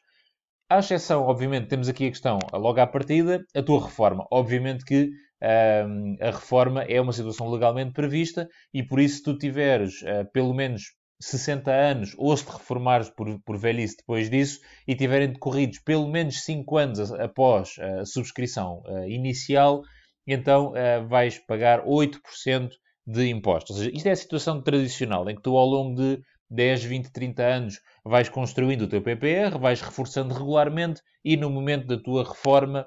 À 0.68 0.78
exceção, 0.78 1.22
obviamente, 1.22 1.68
temos 1.68 1.88
aqui 1.88 2.06
a 2.06 2.10
questão, 2.10 2.38
logo 2.52 2.80
à 2.80 2.86
partida, 2.86 3.44
a 3.54 3.62
tua 3.62 3.82
reforma. 3.82 4.26
Obviamente 4.30 4.84
que 4.84 5.10
a 6.20 6.30
reforma 6.30 6.82
é 6.82 7.00
uma 7.00 7.12
situação 7.12 7.50
legalmente 7.50 7.92
prevista 7.92 8.48
e 8.74 8.82
por 8.82 9.00
isso, 9.00 9.16
se 9.16 9.22
tu 9.22 9.38
tiveres 9.38 10.02
uh, 10.02 10.30
pelo 10.32 10.52
menos 10.52 10.94
60 11.20 11.70
anos 11.70 12.14
ou 12.16 12.34
se 12.36 12.44
te 12.44 12.52
reformares 12.52 13.10
por, 13.10 13.38
por 13.42 13.58
velhice 13.58 13.98
depois 13.98 14.30
disso 14.30 14.60
e 14.88 14.94
tiverem 14.94 15.32
decorridos 15.32 15.78
pelo 15.80 16.08
menos 16.08 16.42
5 16.44 16.76
anos 16.76 17.12
após 17.12 17.76
a 17.78 18.06
subscrição 18.06 18.82
uh, 18.86 19.06
inicial, 19.06 19.82
então 20.26 20.72
uh, 20.72 21.06
vais 21.06 21.38
pagar 21.38 21.84
8% 21.84 22.70
de 23.06 23.28
impostos. 23.28 23.76
Ou 23.76 23.82
seja, 23.82 23.96
isto 23.96 24.06
é 24.06 24.12
a 24.12 24.16
situação 24.16 24.62
tradicional, 24.62 25.28
em 25.28 25.36
que 25.36 25.42
tu 25.42 25.56
ao 25.56 25.66
longo 25.66 25.94
de 25.94 26.22
10, 26.50 26.84
20, 26.84 27.12
30 27.12 27.42
anos 27.42 27.80
vais 28.04 28.28
construindo 28.28 28.82
o 28.82 28.88
teu 28.88 29.02
PPR, 29.02 29.58
vais 29.58 29.80
reforçando 29.80 30.34
regularmente 30.34 31.02
e 31.24 31.36
no 31.36 31.50
momento 31.50 31.86
da 31.86 31.98
tua 31.98 32.24
reforma 32.24 32.86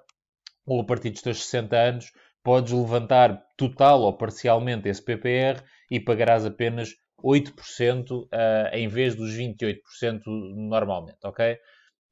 ou 0.65 0.81
a 0.81 0.85
partir 0.85 1.11
dos 1.11 1.21
teus 1.21 1.45
60 1.45 1.75
anos 1.75 2.11
podes 2.43 2.73
levantar 2.73 3.41
total 3.57 4.01
ou 4.01 4.17
parcialmente 4.17 4.89
esse 4.89 5.03
PPR 5.03 5.63
e 5.89 5.99
pagarás 5.99 6.45
apenas 6.45 6.89
8% 7.23 8.11
uh, 8.11 8.27
em 8.73 8.87
vez 8.87 9.15
dos 9.15 9.31
28% 9.31 10.21
normalmente, 10.25 11.19
ok? 11.23 11.53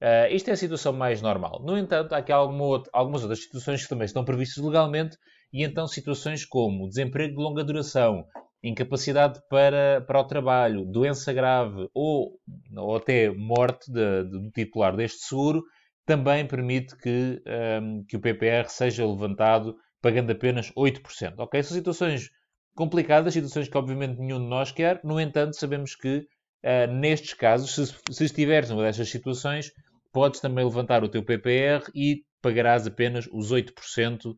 Uh, 0.02 0.34
isto 0.34 0.50
é 0.50 0.54
a 0.54 0.58
situação 0.58 0.94
mais 0.94 1.22
normal. 1.22 1.62
No 1.64 1.78
entanto, 1.78 2.14
há 2.14 2.18
aqui 2.18 2.32
alguma 2.32 2.84
algumas 2.92 3.22
outras 3.22 3.44
situações 3.44 3.84
que 3.84 3.90
também 3.90 4.06
estão 4.06 4.26
previstas 4.26 4.64
legalmente 4.64 5.18
e 5.54 5.64
então 5.64 5.88
situações 5.88 6.46
como 6.46 6.88
desemprego 6.88 7.36
de 7.36 7.44
longa 7.44 7.64
duração, 7.64 8.26
incapacidade 8.64 9.40
para, 9.50 10.02
para 10.08 10.20
o 10.20 10.24
trabalho, 10.24 10.86
doença 10.86 11.34
grave 11.34 11.88
ou, 11.94 12.40
ou 12.76 12.96
até 12.96 13.30
morte 13.30 13.92
de, 13.92 14.24
de, 14.24 14.40
do 14.40 14.52
titular 14.52 14.96
deste 14.96 15.20
seguro, 15.20 15.64
também 16.06 16.48
permite 16.48 16.96
que, 16.98 17.42
um, 17.82 18.04
que 18.06 18.18
o 18.18 18.22
PPR 18.22 18.70
seja 18.70 19.06
levantado 19.06 19.76
pagando 20.02 20.32
apenas 20.32 20.72
8%. 20.72 21.36
Ok? 21.38 21.62
São 21.62 21.78
situações 21.78 22.30
complicadas, 22.76 23.34
situações 23.34 23.68
que 23.68 23.78
obviamente 23.78 24.20
nenhum 24.20 24.40
de 24.40 24.48
nós 24.48 24.72
quer, 24.72 25.00
no 25.04 25.20
entanto, 25.20 25.56
sabemos 25.56 25.96
que 25.96 26.18
uh, 26.64 26.92
nestes 26.92 27.34
casos, 27.34 27.74
se, 27.74 27.96
se 28.12 28.26
estiveres 28.26 28.70
numa 28.70 28.84
destas 28.84 29.10
situações, 29.10 29.72
podes 30.12 30.40
também 30.40 30.64
levantar 30.64 31.04
o 31.04 31.10
teu 31.10 31.24
PPR 31.24 31.90
e 31.96 32.24
pagarás 32.42 32.88
apenas 32.88 33.28
os 33.32 33.52
8% 33.52 34.36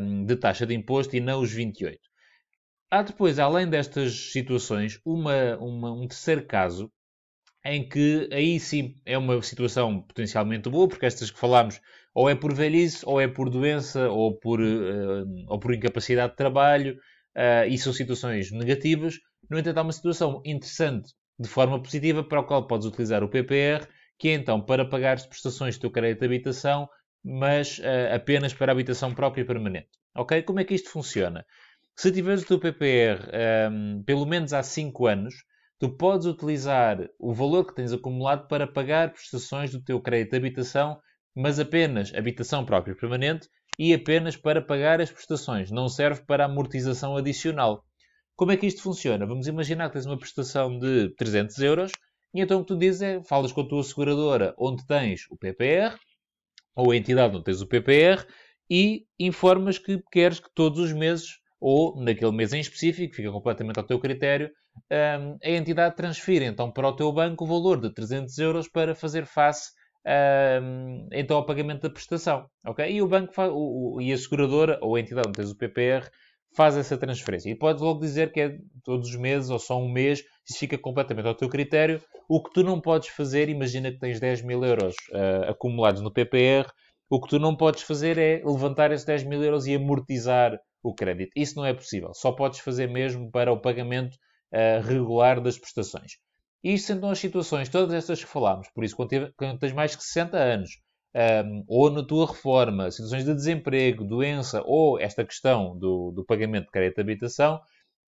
um, 0.00 0.24
de 0.24 0.36
taxa 0.36 0.66
de 0.66 0.74
imposto 0.74 1.16
e 1.16 1.20
não 1.20 1.40
os 1.40 1.54
28%. 1.54 1.98
Há 2.90 3.02
depois, 3.02 3.38
além 3.38 3.68
destas 3.68 4.30
situações, 4.30 5.00
uma, 5.04 5.56
uma, 5.58 5.92
um 5.92 6.06
terceiro 6.06 6.46
caso 6.46 6.92
em 7.64 7.88
que 7.88 8.28
aí 8.30 8.60
sim 8.60 8.94
é 9.06 9.16
uma 9.16 9.42
situação 9.42 10.02
potencialmente 10.02 10.68
boa, 10.68 10.86
porque 10.86 11.06
estas 11.06 11.30
que 11.30 11.38
falámos 11.38 11.80
ou 12.14 12.28
é 12.28 12.34
por 12.34 12.54
velhice, 12.54 13.04
ou 13.04 13.20
é 13.20 13.26
por 13.26 13.50
doença, 13.50 14.08
ou 14.10 14.38
por, 14.38 14.60
uh, 14.60 15.26
ou 15.48 15.58
por 15.58 15.74
incapacidade 15.74 16.32
de 16.32 16.36
trabalho, 16.36 16.96
uh, 17.36 17.68
e 17.68 17.76
são 17.78 17.92
situações 17.92 18.50
negativas. 18.50 19.18
No 19.48 19.58
entanto, 19.58 19.78
há 19.78 19.82
uma 19.82 19.92
situação 19.92 20.42
interessante 20.44 21.12
de 21.38 21.48
forma 21.48 21.82
positiva 21.82 22.22
para 22.22 22.40
a 22.40 22.44
qual 22.44 22.66
podes 22.66 22.86
utilizar 22.86 23.22
o 23.22 23.28
PPR, 23.28 23.86
que 24.18 24.28
é 24.28 24.34
então 24.34 24.60
para 24.60 24.84
pagar 24.84 25.20
prestações 25.26 25.76
do 25.76 25.82
teu 25.82 25.90
crédito 25.90 26.20
de 26.20 26.26
habitação, 26.26 26.88
mas 27.22 27.78
uh, 27.78 28.14
apenas 28.14 28.54
para 28.54 28.72
a 28.72 28.74
habitação 28.74 29.14
própria 29.14 29.42
e 29.42 29.44
permanente. 29.44 29.88
Ok? 30.14 30.42
Como 30.42 30.60
é 30.60 30.64
que 30.64 30.74
isto 30.74 30.90
funciona? 30.90 31.44
Se 31.96 32.10
tiveres 32.10 32.42
o 32.42 32.46
teu 32.46 32.58
PPR 32.58 33.20
um, 33.70 34.02
pelo 34.02 34.26
menos 34.26 34.52
há 34.52 34.62
5 34.62 35.06
anos, 35.06 35.34
tu 35.78 35.88
podes 35.96 36.26
utilizar 36.26 37.08
o 37.18 37.32
valor 37.32 37.66
que 37.66 37.74
tens 37.74 37.92
acumulado 37.92 38.48
para 38.48 38.66
pagar 38.66 39.12
prestações 39.12 39.70
do 39.70 39.82
teu 39.82 40.00
crédito 40.00 40.32
de 40.32 40.36
habitação, 40.36 40.98
mas 41.34 41.58
apenas 41.58 42.12
habitação 42.14 42.64
própria 42.64 42.94
permanente 42.94 43.48
e 43.78 43.92
apenas 43.92 44.36
para 44.36 44.62
pagar 44.62 45.00
as 45.00 45.10
prestações. 45.10 45.70
Não 45.70 45.88
serve 45.88 46.22
para 46.24 46.44
amortização 46.44 47.16
adicional. 47.16 47.84
Como 48.36 48.52
é 48.52 48.56
que 48.56 48.66
isto 48.66 48.82
funciona? 48.82 49.26
Vamos 49.26 49.46
imaginar 49.46 49.88
que 49.88 49.94
tens 49.94 50.06
uma 50.06 50.18
prestação 50.18 50.78
de 50.78 51.14
300 51.16 51.58
euros 51.58 51.92
e 52.34 52.40
então 52.40 52.58
o 52.58 52.62
que 52.62 52.68
tu 52.68 52.78
dizes 52.78 53.02
é, 53.02 53.22
falas 53.22 53.52
com 53.52 53.60
a 53.60 53.68
tua 53.68 53.82
seguradora 53.82 54.54
onde 54.58 54.84
tens 54.86 55.26
o 55.30 55.36
PPR, 55.36 55.96
ou 56.74 56.90
a 56.90 56.96
entidade 56.96 57.36
onde 57.36 57.44
tens 57.44 57.60
o 57.60 57.66
PPR, 57.66 58.26
e 58.68 59.06
informas 59.18 59.78
que 59.78 60.02
queres 60.10 60.40
que 60.40 60.52
todos 60.52 60.80
os 60.80 60.92
meses 60.92 61.38
ou 61.60 61.98
naquele 61.98 62.32
mês 62.32 62.52
em 62.52 62.60
específico, 62.60 63.14
fica 63.14 63.30
completamente 63.30 63.78
ao 63.78 63.86
teu 63.86 63.98
critério, 63.98 64.50
um, 64.90 65.38
a 65.42 65.50
entidade 65.50 65.96
transfere 65.96 66.44
então 66.44 66.70
para 66.70 66.88
o 66.88 66.96
teu 66.96 67.10
banco 67.12 67.44
o 67.44 67.46
valor 67.46 67.80
de 67.80 67.94
300 67.94 68.36
euros 68.38 68.68
para 68.68 68.94
fazer 68.94 69.24
face 69.24 69.70
então 71.12 71.36
ao 71.36 71.46
pagamento 71.46 71.82
da 71.82 71.90
prestação. 71.90 72.46
Okay? 72.66 72.92
E 72.92 73.02
o 73.02 73.08
banco 73.08 73.32
faz, 73.32 73.50
o, 73.50 73.96
o, 73.96 74.00
e 74.00 74.12
a 74.12 74.18
seguradora 74.18 74.78
ou 74.82 74.96
a 74.96 75.00
entidade 75.00 75.28
onde 75.28 75.36
tens 75.36 75.50
o 75.50 75.56
PPR 75.56 76.08
faz 76.54 76.76
essa 76.76 76.96
transferência. 76.96 77.50
E 77.50 77.54
podes 77.54 77.82
logo 77.82 78.00
dizer 78.00 78.32
que 78.32 78.40
é 78.40 78.58
todos 78.84 79.08
os 79.08 79.16
meses 79.16 79.50
ou 79.50 79.58
só 79.58 79.78
um 79.78 79.90
mês, 79.90 80.22
isso 80.48 80.58
fica 80.58 80.78
completamente 80.78 81.26
ao 81.26 81.34
teu 81.34 81.48
critério. 81.48 82.00
O 82.28 82.42
que 82.42 82.52
tu 82.52 82.62
não 82.62 82.80
podes 82.80 83.08
fazer, 83.08 83.48
imagina 83.48 83.90
que 83.90 83.98
tens 83.98 84.20
10 84.20 84.42
mil 84.42 84.64
euros 84.64 84.94
uh, 85.10 85.50
acumulados 85.50 86.00
no 86.00 86.12
PPR, 86.12 86.70
o 87.10 87.20
que 87.20 87.28
tu 87.28 87.38
não 87.38 87.56
podes 87.56 87.82
fazer 87.82 88.18
é 88.18 88.42
levantar 88.44 88.90
esses 88.92 89.04
10 89.04 89.24
mil 89.24 89.42
euros 89.42 89.66
e 89.66 89.74
amortizar 89.74 90.58
o 90.82 90.94
crédito. 90.94 91.32
Isso 91.36 91.56
não 91.56 91.66
é 91.66 91.74
possível. 91.74 92.12
Só 92.14 92.32
podes 92.32 92.60
fazer 92.60 92.88
mesmo 92.88 93.30
para 93.30 93.52
o 93.52 93.60
pagamento 93.60 94.14
uh, 94.52 94.80
regular 94.86 95.40
das 95.40 95.58
prestações. 95.58 96.12
Isto 96.64 96.86
são 96.86 96.96
então 96.96 97.10
as 97.10 97.18
situações, 97.18 97.68
todas 97.68 97.92
estas 97.92 98.24
que 98.24 98.30
falámos. 98.30 98.68
Por 98.74 98.82
isso, 98.84 98.96
quando, 98.96 99.58
tens 99.58 99.72
mais 99.74 99.94
de 99.94 100.02
60 100.02 100.38
anos, 100.38 100.70
um, 101.14 101.64
ou 101.68 101.90
na 101.90 102.02
tua 102.02 102.26
reforma, 102.26 102.90
situações 102.90 103.22
de 103.22 103.34
desemprego, 103.34 104.02
doença, 104.02 104.62
ou 104.64 104.98
esta 104.98 105.26
questão 105.26 105.78
do, 105.78 106.10
do 106.10 106.24
pagamento 106.24 106.64
de 106.64 106.70
crédito 106.70 106.96
de 106.96 107.02
habitação, 107.02 107.60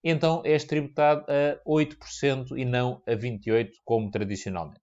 então 0.03 0.41
és 0.43 0.65
tributado 0.65 1.27
a 1.29 1.61
8% 1.69 2.57
e 2.57 2.65
não 2.65 3.03
a 3.07 3.13
28%, 3.13 3.73
como 3.85 4.11
tradicionalmente. 4.11 4.81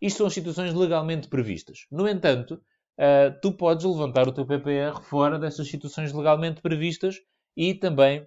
Isto 0.00 0.18
são 0.18 0.30
situações 0.30 0.72
legalmente 0.72 1.28
previstas. 1.28 1.80
No 1.90 2.08
entanto, 2.08 2.54
uh, 2.54 3.38
tu 3.42 3.52
podes 3.52 3.84
levantar 3.84 4.26
o 4.26 4.32
teu 4.32 4.46
PPR 4.46 5.02
fora 5.02 5.38
dessas 5.38 5.68
situações 5.68 6.14
legalmente 6.14 6.62
previstas 6.62 7.16
e 7.54 7.74
também 7.74 8.26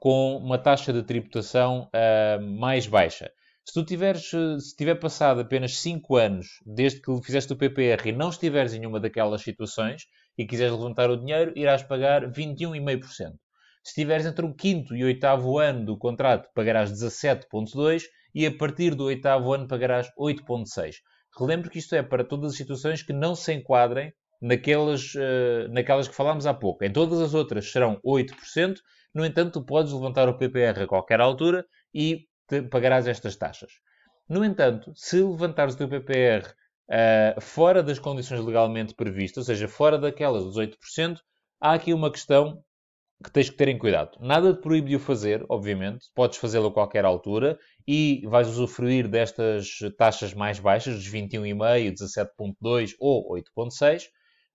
com 0.00 0.36
uma 0.36 0.58
taxa 0.58 0.92
de 0.92 1.04
tributação 1.04 1.88
uh, 1.94 2.42
mais 2.42 2.86
baixa. 2.86 3.30
Se 3.68 3.74
tu 3.74 3.84
tiveres, 3.84 4.30
se 4.30 4.74
tiver 4.78 4.94
passado 4.94 5.42
apenas 5.42 5.78
5 5.80 6.16
anos 6.16 6.46
desde 6.64 7.02
que 7.02 7.22
fizeste 7.22 7.52
o 7.52 7.56
PPR 7.56 8.08
e 8.08 8.12
não 8.12 8.30
estiveres 8.30 8.72
em 8.72 8.86
uma 8.86 8.98
daquelas 8.98 9.42
situações 9.42 10.06
e 10.38 10.46
quiseres 10.46 10.72
levantar 10.72 11.10
o 11.10 11.18
dinheiro, 11.18 11.52
irás 11.54 11.82
pagar 11.82 12.32
21,5%. 12.32 13.02
Se 13.04 13.90
estiveres 13.90 14.24
entre 14.24 14.46
o 14.46 14.54
quinto 14.54 14.96
e 14.96 15.04
oitavo 15.04 15.58
ano 15.58 15.84
do 15.84 15.98
contrato, 15.98 16.48
pagarás 16.54 16.90
17,2% 16.90 18.04
e 18.34 18.46
a 18.46 18.56
partir 18.56 18.94
do 18.94 19.04
oitavo 19.04 19.52
ano 19.52 19.68
pagarás 19.68 20.08
8,6%. 20.18 20.94
Relembro 21.38 21.68
que 21.68 21.78
isto 21.78 21.94
é 21.94 22.02
para 22.02 22.24
todas 22.24 22.52
as 22.52 22.56
situações 22.56 23.02
que 23.02 23.12
não 23.12 23.34
se 23.34 23.52
enquadrem 23.52 24.10
naquelas, 24.40 25.14
uh, 25.14 25.68
naquelas 25.70 26.08
que 26.08 26.14
falámos 26.14 26.46
há 26.46 26.54
pouco. 26.54 26.86
Em 26.86 26.90
todas 26.90 27.20
as 27.20 27.34
outras 27.34 27.70
serão 27.70 28.00
8%, 28.02 28.78
no 29.14 29.26
entanto, 29.26 29.60
tu 29.60 29.66
podes 29.66 29.92
levantar 29.92 30.26
o 30.26 30.38
PPR 30.38 30.84
a 30.84 30.86
qualquer 30.86 31.20
altura 31.20 31.66
e 31.92 32.27
pagarás 32.70 33.06
estas 33.06 33.36
taxas. 33.36 33.72
No 34.28 34.44
entanto, 34.44 34.92
se 34.94 35.22
levantares 35.22 35.74
o 35.74 35.78
teu 35.78 35.88
PPR 35.88 36.44
uh, 36.46 36.52
eh, 36.90 37.36
fora 37.40 37.82
das 37.82 37.98
condições 37.98 38.44
legalmente 38.44 38.94
previstas, 38.94 39.38
ou 39.48 39.54
seja, 39.54 39.68
fora 39.68 39.98
daquelas 39.98 40.44
dos 40.44 40.56
8%, 40.56 41.18
há 41.60 41.72
aqui 41.72 41.94
uma 41.94 42.12
questão 42.12 42.62
que 43.22 43.32
tens 43.32 43.50
que 43.50 43.56
ter 43.56 43.68
em 43.68 43.78
cuidado. 43.78 44.16
Nada 44.20 44.54
te 44.54 44.60
proíbe 44.60 44.90
de 44.90 44.96
o 44.96 45.00
fazer, 45.00 45.44
obviamente. 45.48 46.06
Podes 46.14 46.38
fazê-lo 46.38 46.68
a 46.68 46.72
qualquer 46.72 47.04
altura 47.04 47.58
e 47.86 48.22
vais 48.26 48.48
usufruir 48.48 49.08
destas 49.08 49.78
taxas 49.96 50.32
mais 50.34 50.60
baixas, 50.60 50.94
dos 50.94 51.10
21,5, 51.10 51.94
17,2 51.94 52.94
ou 53.00 53.34
8,6. 53.34 54.04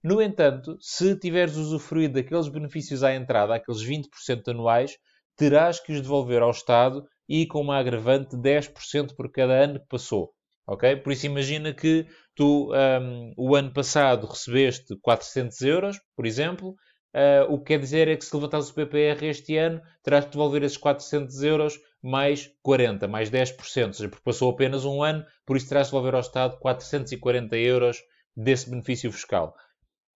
No 0.01 0.21
entanto, 0.21 0.77
se 0.79 1.15
tiveres 1.17 1.55
usufruído 1.55 2.13
daqueles 2.15 2.47
benefícios 2.47 3.03
à 3.03 3.13
entrada, 3.13 3.55
aqueles 3.55 3.81
20% 3.81 4.49
anuais, 4.49 4.97
terás 5.35 5.79
que 5.79 5.91
os 5.91 6.01
devolver 6.01 6.41
ao 6.41 6.51
Estado 6.51 7.05
e 7.27 7.45
com 7.45 7.61
uma 7.61 7.77
agravante 7.77 8.35
de 8.35 8.41
10% 8.41 9.15
por 9.15 9.31
cada 9.31 9.53
ano 9.53 9.79
que 9.79 9.87
passou. 9.87 10.33
Ok? 10.67 10.95
Por 10.97 11.11
isso 11.11 11.25
imagina 11.25 11.73
que 11.73 12.07
tu 12.35 12.71
um, 12.73 13.33
o 13.37 13.55
ano 13.55 13.73
passado 13.73 14.27
recebeste 14.27 14.97
400 15.01 15.61
euros, 15.61 15.99
por 16.15 16.25
exemplo, 16.25 16.75
Uh, 17.15 17.45
o 17.53 17.59
que 17.59 17.65
quer 17.65 17.79
dizer 17.79 18.07
é 18.07 18.17
que 18.17 18.25
se 18.25 18.35
levantares 18.35 18.71
o 18.71 18.73
PPR 18.73 19.23
este 19.27 19.55
ano, 19.55 19.79
terás 20.01 20.25
de 20.25 20.31
devolver 20.31 20.63
esses 20.63 20.77
400 20.77 21.43
euros 21.43 21.79
mais 22.01 22.49
40, 22.63 23.07
mais 23.07 23.29
10%, 23.29 23.87
ou 23.87 23.93
seja, 23.93 24.09
porque 24.09 24.23
passou 24.23 24.49
apenas 24.49 24.83
um 24.83 25.03
ano, 25.03 25.23
por 25.45 25.55
isso 25.55 25.69
terás 25.69 25.87
de 25.87 25.91
devolver 25.91 26.15
ao 26.15 26.21
Estado 26.21 26.57
440 26.57 27.55
euros 27.55 27.97
desse 28.35 28.67
benefício 28.67 29.11
fiscal. 29.11 29.53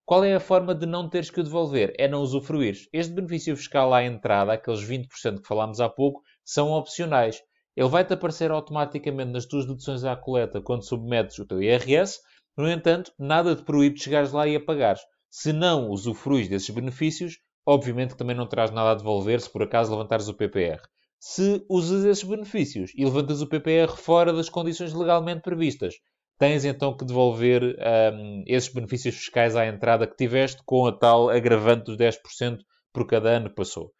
Qual 0.04 0.24
é 0.24 0.34
a 0.34 0.40
forma 0.40 0.74
de 0.74 0.86
não 0.86 1.08
teres 1.08 1.30
que 1.30 1.38
o 1.38 1.44
devolver? 1.44 1.94
É 1.96 2.08
não 2.08 2.20
usufruir. 2.20 2.76
Este 2.92 3.12
benefício 3.12 3.56
fiscal 3.56 3.94
à 3.94 4.02
entrada, 4.02 4.54
aqueles 4.54 4.82
20% 4.82 5.40
que 5.40 5.46
falámos 5.46 5.80
há 5.80 5.88
pouco, 5.88 6.22
são 6.48 6.70
opcionais. 6.70 7.42
Ele 7.76 7.90
vai-te 7.90 8.14
aparecer 8.14 8.50
automaticamente 8.50 9.30
nas 9.30 9.44
tuas 9.44 9.66
deduções 9.66 10.02
à 10.02 10.16
coleta 10.16 10.62
quando 10.62 10.82
submetes 10.82 11.38
o 11.38 11.44
teu 11.44 11.62
IRS, 11.62 12.20
no 12.56 12.70
entanto, 12.70 13.12
nada 13.18 13.54
te 13.54 13.62
proíbe 13.62 13.96
de 13.96 14.04
chegares 14.04 14.32
lá 14.32 14.48
e 14.48 14.56
a 14.56 14.60
pagares. 14.64 15.02
Se 15.30 15.52
não 15.52 15.90
usufruis 15.90 16.48
desses 16.48 16.70
benefícios, 16.70 17.38
obviamente 17.66 18.12
que 18.12 18.16
também 18.16 18.34
não 18.34 18.48
terás 18.48 18.70
nada 18.70 18.92
a 18.92 18.94
devolver 18.94 19.42
se 19.42 19.50
por 19.50 19.62
acaso 19.62 19.92
levantares 19.92 20.26
o 20.26 20.32
PPR. 20.32 20.80
Se 21.20 21.62
usas 21.68 22.06
esses 22.06 22.24
benefícios 22.24 22.92
e 22.96 23.04
levantas 23.04 23.42
o 23.42 23.46
PPR 23.46 23.94
fora 23.94 24.32
das 24.32 24.48
condições 24.48 24.94
legalmente 24.94 25.42
previstas, 25.42 25.96
tens 26.38 26.64
então 26.64 26.96
que 26.96 27.04
devolver 27.04 27.62
um, 27.62 28.42
esses 28.46 28.72
benefícios 28.72 29.16
fiscais 29.16 29.54
à 29.54 29.66
entrada 29.66 30.06
que 30.06 30.16
tiveste 30.16 30.62
com 30.64 30.86
a 30.86 30.92
tal 30.92 31.28
agravante 31.28 31.84
dos 31.84 31.98
10% 31.98 32.60
por 32.90 33.06
cada 33.06 33.28
ano 33.28 33.50
que 33.50 33.54
passou. 33.56 33.92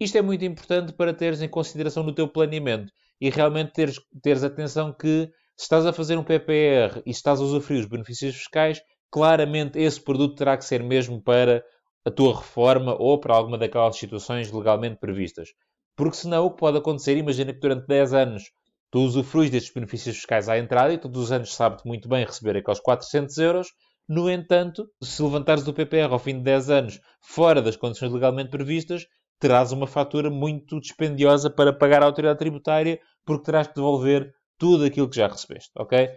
Isto 0.00 0.16
é 0.16 0.22
muito 0.22 0.44
importante 0.44 0.94
para 0.94 1.12
teres 1.12 1.42
em 1.42 1.48
consideração 1.48 2.02
no 2.02 2.14
teu 2.14 2.26
planeamento 2.26 2.90
e 3.20 3.28
realmente 3.28 3.72
teres, 3.72 3.96
teres 4.22 4.42
atenção 4.42 4.92
que 4.92 5.30
se 5.54 5.64
estás 5.64 5.84
a 5.84 5.92
fazer 5.92 6.16
um 6.16 6.24
PPR 6.24 7.02
e 7.04 7.10
estás 7.10 7.38
a 7.38 7.44
usufruir 7.44 7.80
os 7.80 7.86
benefícios 7.86 8.34
fiscais, 8.34 8.80
claramente 9.10 9.78
esse 9.78 10.00
produto 10.00 10.36
terá 10.36 10.56
que 10.56 10.64
ser 10.64 10.82
mesmo 10.82 11.22
para 11.22 11.62
a 12.02 12.10
tua 12.10 12.34
reforma 12.38 12.96
ou 12.98 13.20
para 13.20 13.34
alguma 13.34 13.58
daquelas 13.58 13.96
situações 13.96 14.50
legalmente 14.50 14.98
previstas. 14.98 15.50
Porque 15.94 16.16
senão 16.16 16.46
o 16.46 16.50
que 16.50 16.56
pode 16.56 16.78
acontecer, 16.78 17.18
imagina 17.18 17.52
que 17.52 17.60
durante 17.60 17.86
10 17.86 18.14
anos 18.14 18.44
tu 18.90 19.00
usufruis 19.00 19.50
destes 19.50 19.74
benefícios 19.74 20.16
fiscais 20.16 20.48
à 20.48 20.58
entrada 20.58 20.94
e 20.94 20.98
todos 20.98 21.24
os 21.24 21.30
anos 21.30 21.54
sabe-te 21.54 21.86
muito 21.86 22.08
bem 22.08 22.24
receber 22.24 22.56
aqueles 22.56 22.80
400 22.80 23.36
euros, 23.36 23.68
No 24.08 24.28
entanto, 24.28 24.90
se 25.00 25.22
levantares 25.22 25.68
o 25.68 25.72
PPR 25.72 26.12
ao 26.12 26.18
fim 26.18 26.38
de 26.38 26.42
10 26.42 26.68
anos 26.68 27.00
fora 27.20 27.62
das 27.62 27.76
condições 27.76 28.12
legalmente 28.12 28.50
previstas, 28.50 29.06
terás 29.40 29.72
uma 29.72 29.86
fatura 29.86 30.30
muito 30.30 30.78
dispendiosa 30.78 31.50
para 31.50 31.72
pagar 31.72 32.02
à 32.02 32.06
autoridade 32.06 32.38
tributária, 32.38 33.00
porque 33.24 33.44
terás 33.44 33.66
que 33.66 33.74
devolver 33.74 34.32
tudo 34.58 34.84
aquilo 34.84 35.08
que 35.08 35.16
já 35.16 35.26
recebeste, 35.26 35.72
ok? 35.76 36.10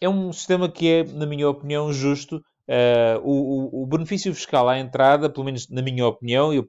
É 0.00 0.08
um 0.08 0.30
sistema 0.32 0.68
que 0.68 0.88
é, 0.88 1.04
na 1.04 1.26
minha 1.26 1.48
opinião, 1.48 1.92
justo. 1.92 2.40
Uh, 2.68 3.22
o, 3.22 3.84
o, 3.84 3.86
benefício 3.86 4.34
fiscal 4.34 4.68
à 4.68 4.76
entrada, 4.76 5.30
pelo 5.30 5.46
menos 5.46 5.70
na 5.70 5.80
minha 5.80 6.04
opinião, 6.04 6.52
eu 6.52 6.68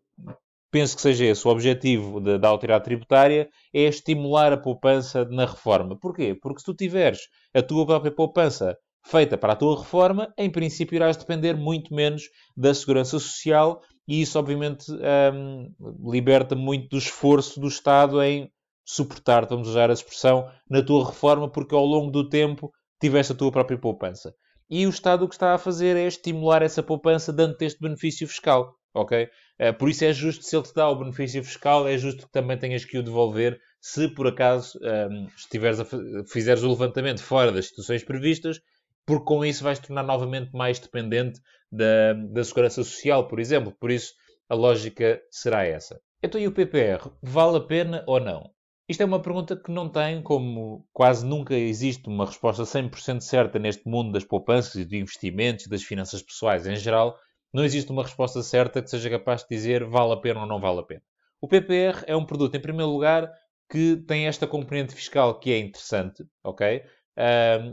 penso 0.72 0.96
que 0.96 1.02
seja 1.02 1.26
esse 1.26 1.46
o 1.48 1.50
objetivo 1.50 2.22
de, 2.22 2.38
da 2.38 2.48
autoridade 2.48 2.84
tributária, 2.84 3.50
é 3.74 3.82
estimular 3.82 4.54
a 4.54 4.58
poupança 4.58 5.26
na 5.26 5.46
reforma. 5.46 5.98
Porquê? 6.00 6.38
Porque 6.40 6.60
se 6.60 6.66
tu 6.66 6.74
tiveres 6.76 7.22
a 7.54 7.64
tua 7.64 7.86
própria 7.86 8.12
poupança 8.12 8.78
feita 9.04 9.38
para 9.38 9.54
a 9.54 9.56
tua 9.56 9.80
reforma, 9.80 10.32
em 10.38 10.50
princípio 10.50 10.96
irás 10.96 11.18
depender 11.18 11.56
muito 11.56 11.94
menos 11.94 12.24
da 12.56 12.74
segurança 12.74 13.18
social 13.20 13.82
e 14.08 14.22
isso, 14.22 14.40
obviamente, 14.40 14.92
um, 14.92 15.74
liberta 16.12 16.56
muito 16.56 16.90
do 16.90 16.98
esforço 16.98 17.60
do 17.60 17.68
Estado 17.68 18.22
em 18.22 18.50
suportar, 18.86 19.46
vamos 19.46 19.68
usar 19.68 19.90
a 19.90 19.94
expressão, 19.94 20.50
na 20.70 20.82
tua 20.82 21.06
reforma, 21.06 21.50
porque 21.50 21.76
ao 21.76 21.86
longo 21.86 22.10
do 22.10 22.30
tempo 22.30 22.72
tiveste 23.02 23.34
a 23.34 23.36
tua 23.36 23.52
própria 23.52 23.78
poupança. 23.78 24.34
E 24.70 24.86
o 24.86 24.90
Estado 24.90 25.26
o 25.26 25.28
que 25.28 25.36
está 25.36 25.54
a 25.54 25.58
fazer 25.58 25.98
é 25.98 26.08
estimular 26.08 26.62
essa 26.62 26.82
poupança 26.82 27.34
dando-te 27.34 27.66
este 27.66 27.82
benefício 27.82 28.28
fiscal, 28.28 28.74
ok? 28.94 29.30
Uh, 29.60 29.74
por 29.78 29.90
isso 29.90 30.06
é 30.06 30.14
justo, 30.14 30.44
se 30.46 30.56
ele 30.56 30.64
te 30.64 30.74
dá 30.74 30.90
o 30.90 30.96
benefício 30.96 31.44
fiscal, 31.44 31.88
é 31.88 31.98
justo 31.98 32.26
que 32.26 32.32
também 32.32 32.58
tenhas 32.58 32.86
que 32.86 32.98
o 32.98 33.04
devolver 33.04 33.60
se 33.80 34.08
por 34.10 34.28
acaso 34.28 34.80
um, 34.82 35.28
estiveres 35.36 35.80
a, 35.80 35.86
fizeres 36.26 36.64
o 36.64 36.70
levantamento 36.70 37.22
fora 37.22 37.52
das 37.52 37.68
situações 37.68 38.04
previstas 38.04 38.60
porque 39.08 39.26
com 39.26 39.46
isso 39.46 39.64
vais 39.64 39.80
tornar 39.80 40.04
novamente 40.04 40.52
mais 40.54 40.78
dependente 40.78 41.40
da, 41.72 42.12
da 42.14 42.44
segurança 42.44 42.84
social, 42.84 43.26
por 43.28 43.40
exemplo. 43.40 43.74
Por 43.80 43.90
isso, 43.90 44.14
a 44.50 44.54
lógica 44.54 45.22
será 45.32 45.64
essa. 45.64 46.00
Então, 46.22 46.40
e 46.40 46.46
o 46.46 46.52
PPR? 46.52 47.10
Vale 47.24 47.58
a 47.58 47.62
pena 47.62 48.04
ou 48.06 48.20
não? 48.20 48.52
Isto 48.90 49.04
é 49.04 49.06
uma 49.06 49.22
pergunta 49.22 49.56
que 49.56 49.72
não 49.72 49.88
tem, 49.88 50.22
como 50.22 50.86
quase 50.92 51.26
nunca 51.26 51.54
existe 51.56 52.08
uma 52.08 52.26
resposta 52.26 52.64
100% 52.64 53.22
certa 53.22 53.58
neste 53.58 53.88
mundo 53.88 54.12
das 54.12 54.26
poupanças 54.26 54.76
e 54.76 54.86
de 54.86 54.98
investimentos 54.98 55.66
e 55.66 55.70
das 55.70 55.84
finanças 55.84 56.22
pessoais 56.22 56.68
em 56.68 56.76
geral, 56.76 57.18
não 57.54 57.64
existe 57.64 57.92
uma 57.92 58.04
resposta 58.04 58.44
certa 58.44 58.82
que 58.82 58.90
seja 58.90 59.10
capaz 59.10 59.42
de 59.42 59.50
dizer 59.50 59.86
vale 59.86 60.14
a 60.14 60.18
pena 60.18 60.42
ou 60.42 60.48
não 60.48 60.60
vale 60.60 60.80
a 60.80 60.84
pena. 60.84 61.02
O 61.40 61.48
PPR 61.48 62.04
é 62.08 62.16
um 62.16 62.26
produto, 62.26 62.56
em 62.56 62.62
primeiro 62.62 62.92
lugar, 62.92 63.32
que 63.70 63.98
tem 64.08 64.28
esta 64.28 64.48
componente 64.48 64.96
fiscal 64.96 65.40
que 65.40 65.52
é 65.52 65.60
interessante, 65.60 66.26
ok? 66.44 66.84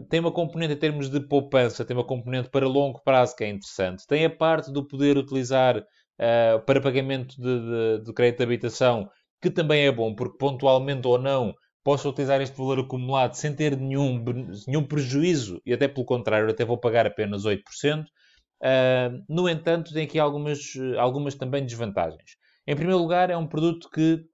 Tem 0.09 0.21
uma 0.21 0.33
componente 0.33 0.73
em 0.73 0.77
termos 0.77 1.11
de 1.11 1.21
poupança, 1.21 1.85
tem 1.85 1.97
uma 1.97 2.07
componente 2.07 2.49
para 2.49 2.67
longo 2.67 3.03
prazo 3.03 3.37
que 3.37 3.45
é 3.45 3.49
interessante. 3.49 4.07
Tem 4.07 4.25
a 4.25 4.31
parte 4.31 4.73
do 4.73 4.87
poder 4.87 5.19
utilizar 5.19 5.79
uh, 5.79 6.65
para 6.65 6.81
pagamento 6.81 7.37
de, 7.37 7.61
de, 7.61 8.05
de, 8.05 8.13
crédito 8.13 8.39
de 8.39 8.45
habitação, 8.45 9.09
que 9.43 9.51
também 9.51 9.87
é 9.87 9.93
bom, 9.93 10.15
porque 10.15 10.39
pontualmente 10.39 11.07
ou 11.07 11.19
não 11.19 11.55
posso 11.83 12.09
utilizar 12.09 12.41
este 12.41 12.57
valor 12.57 12.81
acumulado 12.81 13.35
sem 13.35 13.55
ter 13.55 13.77
nenhum, 13.77 14.25
nenhum 14.67 14.83
prejuízo, 14.83 15.61
e 15.67 15.75
até 15.75 15.87
pelo 15.87 16.07
contrário, 16.07 16.49
até 16.49 16.65
vou 16.65 16.79
pagar 16.79 17.07
apenas 17.07 17.45
8%. 17.45 17.61
Uh, 18.03 19.23
no 19.29 19.47
entanto, 19.47 19.93
tem 19.93 20.05
aqui 20.05 20.19
algumas, 20.19 20.61
algumas 20.99 21.35
também 21.35 21.67
desvantagens. 21.67 22.37
Em 22.67 22.75
primeiro 22.75 22.99
lugar, 22.99 23.29
é 23.29 23.37
um 23.37 23.47
produto 23.47 23.91
que 23.91 24.25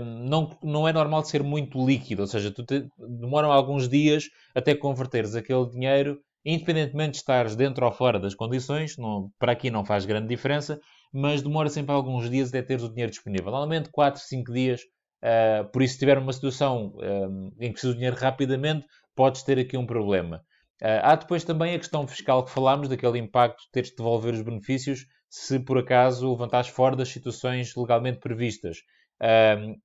não, 0.00 0.50
não 0.62 0.86
é 0.86 0.92
normal 0.92 1.24
ser 1.24 1.42
muito 1.42 1.84
líquido, 1.84 2.22
ou 2.22 2.28
seja, 2.28 2.50
te, 2.50 2.86
demoram 2.98 3.50
alguns 3.50 3.88
dias 3.88 4.28
até 4.54 4.74
converteres 4.74 5.34
aquele 5.34 5.66
dinheiro, 5.70 6.20
independentemente 6.44 7.12
de 7.12 7.16
estares 7.18 7.56
dentro 7.56 7.86
ou 7.86 7.92
fora 7.92 8.18
das 8.18 8.34
condições, 8.34 8.96
não, 8.98 9.30
para 9.38 9.52
aqui 9.52 9.70
não 9.70 9.84
faz 9.84 10.04
grande 10.04 10.28
diferença, 10.28 10.80
mas 11.12 11.42
demora 11.42 11.68
sempre 11.68 11.94
alguns 11.94 12.28
dias 12.28 12.48
até 12.48 12.62
teres 12.62 12.82
o 12.82 12.88
dinheiro 12.88 13.10
disponível. 13.10 13.50
Normalmente 13.50 13.90
4, 13.90 14.20
5 14.20 14.52
dias, 14.52 14.80
uh, 15.22 15.70
por 15.70 15.82
isso 15.82 15.94
se 15.94 16.00
tiver 16.00 16.18
uma 16.18 16.32
situação 16.32 16.94
um, 16.96 17.52
em 17.60 17.68
que 17.68 17.72
precisas 17.72 17.94
o 17.94 17.96
dinheiro 17.96 18.16
rapidamente, 18.16 18.86
podes 19.14 19.42
ter 19.42 19.58
aqui 19.58 19.76
um 19.76 19.86
problema. 19.86 20.42
Uh, 20.82 21.00
há 21.02 21.14
depois 21.14 21.44
também 21.44 21.74
a 21.74 21.78
questão 21.78 22.06
fiscal 22.06 22.44
que 22.44 22.50
falámos, 22.50 22.88
daquele 22.88 23.18
impacto 23.18 23.62
de 23.62 23.70
teres 23.70 23.90
de 23.90 23.96
devolver 23.96 24.34
os 24.34 24.42
benefícios 24.42 25.06
se 25.28 25.58
por 25.58 25.78
acaso 25.78 26.30
levantares 26.30 26.68
fora 26.68 26.94
das 26.94 27.08
situações 27.08 27.74
legalmente 27.74 28.18
previstas 28.18 28.78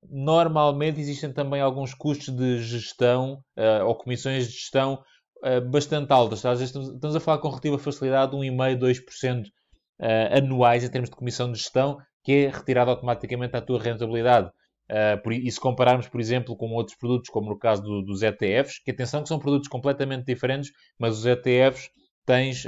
normalmente 0.10 1.00
existem 1.00 1.32
também 1.32 1.62
alguns 1.62 1.94
custos 1.94 2.36
de 2.36 2.60
gestão 2.60 3.44
uh, 3.58 3.86
ou 3.86 3.96
comissões 3.96 4.48
de 4.48 4.54
gestão 4.54 5.00
uh, 5.44 5.70
bastante 5.70 6.12
altas. 6.12 6.44
Às 6.46 6.60
vezes 6.60 6.70
estamos, 6.70 6.94
estamos, 6.94 7.16
a 7.16 7.20
falar 7.20 7.38
com 7.40 7.50
relativa 7.50 7.78
facilidade 7.78 8.32
de 8.32 8.38
1,5%, 8.38 8.80
2% 8.80 9.46
uh, 9.46 10.38
anuais 10.38 10.84
em 10.84 10.90
termos 10.90 11.10
de 11.10 11.16
comissão 11.16 11.52
de 11.52 11.58
gestão, 11.60 11.98
que 12.24 12.46
é 12.46 12.50
retirada 12.50 12.92
automaticamente 12.92 13.56
à 13.56 13.62
tua 13.62 13.80
rentabilidade. 13.80 14.50
Uh, 14.90 15.22
por, 15.22 15.34
e 15.34 15.52
se 15.52 15.60
compararmos, 15.60 16.08
por 16.08 16.20
exemplo, 16.20 16.56
com 16.56 16.72
outros 16.72 16.98
produtos, 16.98 17.30
como 17.30 17.50
no 17.50 17.60
caso 17.60 17.84
do, 17.84 18.02
dos 18.02 18.24
ETFs, 18.24 18.80
que 18.84 18.92
atenção 18.92 19.22
que 19.22 19.28
são 19.28 19.38
produtos 19.38 19.68
completamente 19.68 20.26
diferentes, 20.26 20.72
mas 20.98 21.20
os 21.20 21.26
ETFs 21.26 21.90
tens 22.26 22.66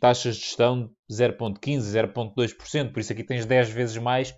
taxas 0.00 0.36
de 0.36 0.42
gestão 0.42 0.90
de 1.06 1.14
0,15%, 1.14 1.80
0,2%, 2.14 2.92
por 2.92 3.00
isso 3.00 3.12
aqui 3.12 3.22
tens 3.22 3.44
10 3.44 3.68
vezes 3.68 3.98
mais 3.98 4.34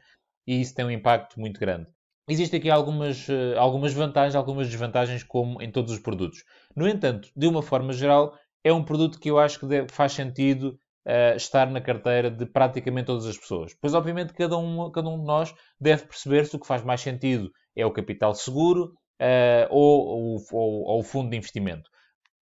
e 0.46 0.60
isso 0.60 0.74
tem 0.74 0.84
um 0.84 0.90
impacto 0.90 1.38
muito 1.38 1.58
grande. 1.58 1.86
Existem 2.28 2.58
aqui 2.58 2.70
algumas, 2.70 3.28
uh, 3.28 3.58
algumas 3.58 3.92
vantagens, 3.92 4.34
algumas 4.34 4.68
desvantagens, 4.68 5.22
como 5.22 5.60
em 5.60 5.70
todos 5.70 5.92
os 5.92 5.98
produtos. 5.98 6.44
No 6.74 6.88
entanto, 6.88 7.28
de 7.36 7.46
uma 7.46 7.62
forma 7.62 7.92
geral, 7.92 8.38
é 8.62 8.72
um 8.72 8.84
produto 8.84 9.18
que 9.18 9.30
eu 9.30 9.38
acho 9.38 9.58
que 9.58 9.66
deve, 9.66 9.88
faz 9.90 10.12
sentido 10.12 10.78
uh, 11.06 11.36
estar 11.36 11.68
na 11.70 11.80
carteira 11.80 12.30
de 12.30 12.46
praticamente 12.46 13.06
todas 13.06 13.26
as 13.26 13.36
pessoas. 13.36 13.74
Pois, 13.80 13.92
obviamente, 13.92 14.32
cada 14.32 14.56
um, 14.56 14.90
cada 14.90 15.08
um 15.08 15.18
de 15.18 15.24
nós 15.24 15.54
deve 15.80 16.06
perceber 16.06 16.46
se 16.46 16.54
o 16.54 16.60
que 16.60 16.66
faz 16.66 16.84
mais 16.84 17.00
sentido 17.00 17.50
é 17.74 17.84
o 17.84 17.92
capital 17.92 18.34
seguro 18.34 18.94
uh, 19.20 19.66
ou, 19.70 20.38
ou, 20.52 20.84
ou 20.84 21.00
o 21.00 21.02
fundo 21.02 21.30
de 21.30 21.36
investimento. 21.36 21.90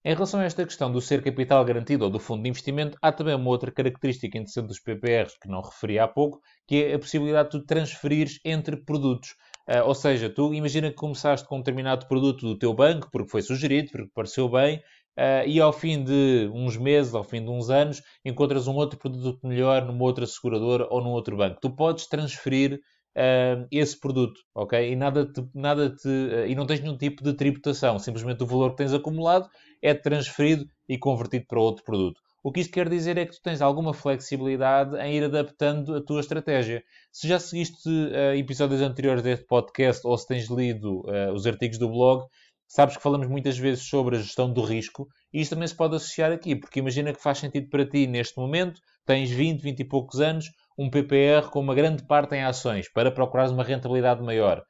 Em 0.02 0.14
relação 0.14 0.40
a 0.40 0.44
esta 0.44 0.64
questão 0.64 0.90
do 0.90 0.98
ser 0.98 1.22
capital 1.22 1.62
garantido 1.62 2.04
ou 2.04 2.10
do 2.10 2.18
fundo 2.18 2.42
de 2.42 2.48
investimento, 2.48 2.96
há 3.02 3.12
também 3.12 3.34
uma 3.34 3.50
outra 3.50 3.70
característica 3.70 4.38
interessante 4.38 4.68
dos 4.68 4.80
PPRs 4.80 5.38
que 5.38 5.46
não 5.46 5.60
referi 5.60 5.98
há 5.98 6.08
pouco, 6.08 6.40
que 6.66 6.84
é 6.84 6.94
a 6.94 6.98
possibilidade 6.98 7.50
de 7.50 7.58
tu 7.58 7.66
transferires 7.66 8.40
entre 8.42 8.78
produtos. 8.78 9.34
Uh, 9.68 9.84
ou 9.84 9.94
seja, 9.94 10.30
tu 10.30 10.54
imagina 10.54 10.88
que 10.88 10.96
começaste 10.96 11.46
com 11.46 11.56
um 11.56 11.58
determinado 11.58 12.08
produto 12.08 12.46
do 12.46 12.58
teu 12.58 12.72
banco, 12.72 13.10
porque 13.12 13.28
foi 13.28 13.42
sugerido, 13.42 13.90
porque 13.92 14.10
pareceu 14.14 14.48
bem, 14.48 14.78
uh, 15.18 15.46
e 15.46 15.60
ao 15.60 15.72
fim 15.72 16.02
de 16.02 16.50
uns 16.54 16.78
meses, 16.78 17.14
ao 17.14 17.22
fim 17.22 17.44
de 17.44 17.50
uns 17.50 17.68
anos, 17.68 18.00
encontras 18.24 18.66
um 18.66 18.76
outro 18.76 18.98
produto 18.98 19.46
melhor 19.46 19.84
numa 19.84 20.02
outra 20.02 20.26
seguradora 20.26 20.86
ou 20.88 21.02
num 21.02 21.10
outro 21.10 21.36
banco. 21.36 21.60
Tu 21.60 21.76
podes 21.76 22.06
transferir 22.06 22.80
uh, 23.16 23.66
esse 23.70 23.98
produto, 23.98 24.40
ok? 24.54 24.92
E, 24.92 24.96
nada 24.96 25.30
te, 25.30 25.46
nada 25.54 25.90
te, 25.90 26.08
uh, 26.08 26.46
e 26.46 26.54
não 26.54 26.66
tens 26.66 26.80
nenhum 26.80 26.96
tipo 26.96 27.22
de 27.22 27.34
tributação, 27.34 27.98
simplesmente 27.98 28.42
o 28.42 28.46
valor 28.46 28.70
que 28.70 28.78
tens 28.78 28.94
acumulado 28.94 29.48
é 29.82 29.94
transferido 29.94 30.66
e 30.88 30.98
convertido 30.98 31.46
para 31.46 31.60
outro 31.60 31.84
produto. 31.84 32.20
O 32.42 32.50
que 32.50 32.60
isto 32.60 32.72
quer 32.72 32.88
dizer 32.88 33.18
é 33.18 33.26
que 33.26 33.32
tu 33.32 33.42
tens 33.42 33.60
alguma 33.60 33.92
flexibilidade 33.92 34.96
em 34.96 35.14
ir 35.14 35.24
adaptando 35.24 35.94
a 35.94 36.02
tua 36.02 36.20
estratégia. 36.20 36.82
Se 37.12 37.28
já 37.28 37.38
seguiste 37.38 37.88
uh, 37.88 38.34
episódios 38.34 38.80
anteriores 38.80 39.22
deste 39.22 39.44
podcast 39.44 40.06
ou 40.06 40.16
se 40.16 40.26
tens 40.26 40.48
lido 40.48 41.00
uh, 41.00 41.32
os 41.34 41.46
artigos 41.46 41.76
do 41.76 41.90
blog, 41.90 42.24
sabes 42.66 42.96
que 42.96 43.02
falamos 43.02 43.28
muitas 43.28 43.58
vezes 43.58 43.86
sobre 43.86 44.16
a 44.16 44.20
gestão 44.20 44.50
do 44.50 44.62
risco 44.62 45.06
e 45.32 45.42
isto 45.42 45.50
também 45.50 45.68
se 45.68 45.76
pode 45.76 45.96
associar 45.96 46.32
aqui, 46.32 46.56
porque 46.56 46.78
imagina 46.78 47.12
que 47.12 47.22
faz 47.22 47.38
sentido 47.38 47.68
para 47.68 47.84
ti 47.84 48.06
neste 48.06 48.38
momento, 48.38 48.80
tens 49.04 49.30
20, 49.30 49.60
20 49.60 49.80
e 49.80 49.84
poucos 49.84 50.18
anos, 50.18 50.46
um 50.78 50.88
PPR 50.88 51.50
com 51.50 51.60
uma 51.60 51.74
grande 51.74 52.06
parte 52.06 52.34
em 52.34 52.42
ações 52.42 52.90
para 52.90 53.10
procurares 53.10 53.52
uma 53.52 53.64
rentabilidade 53.64 54.22
maior. 54.22 54.62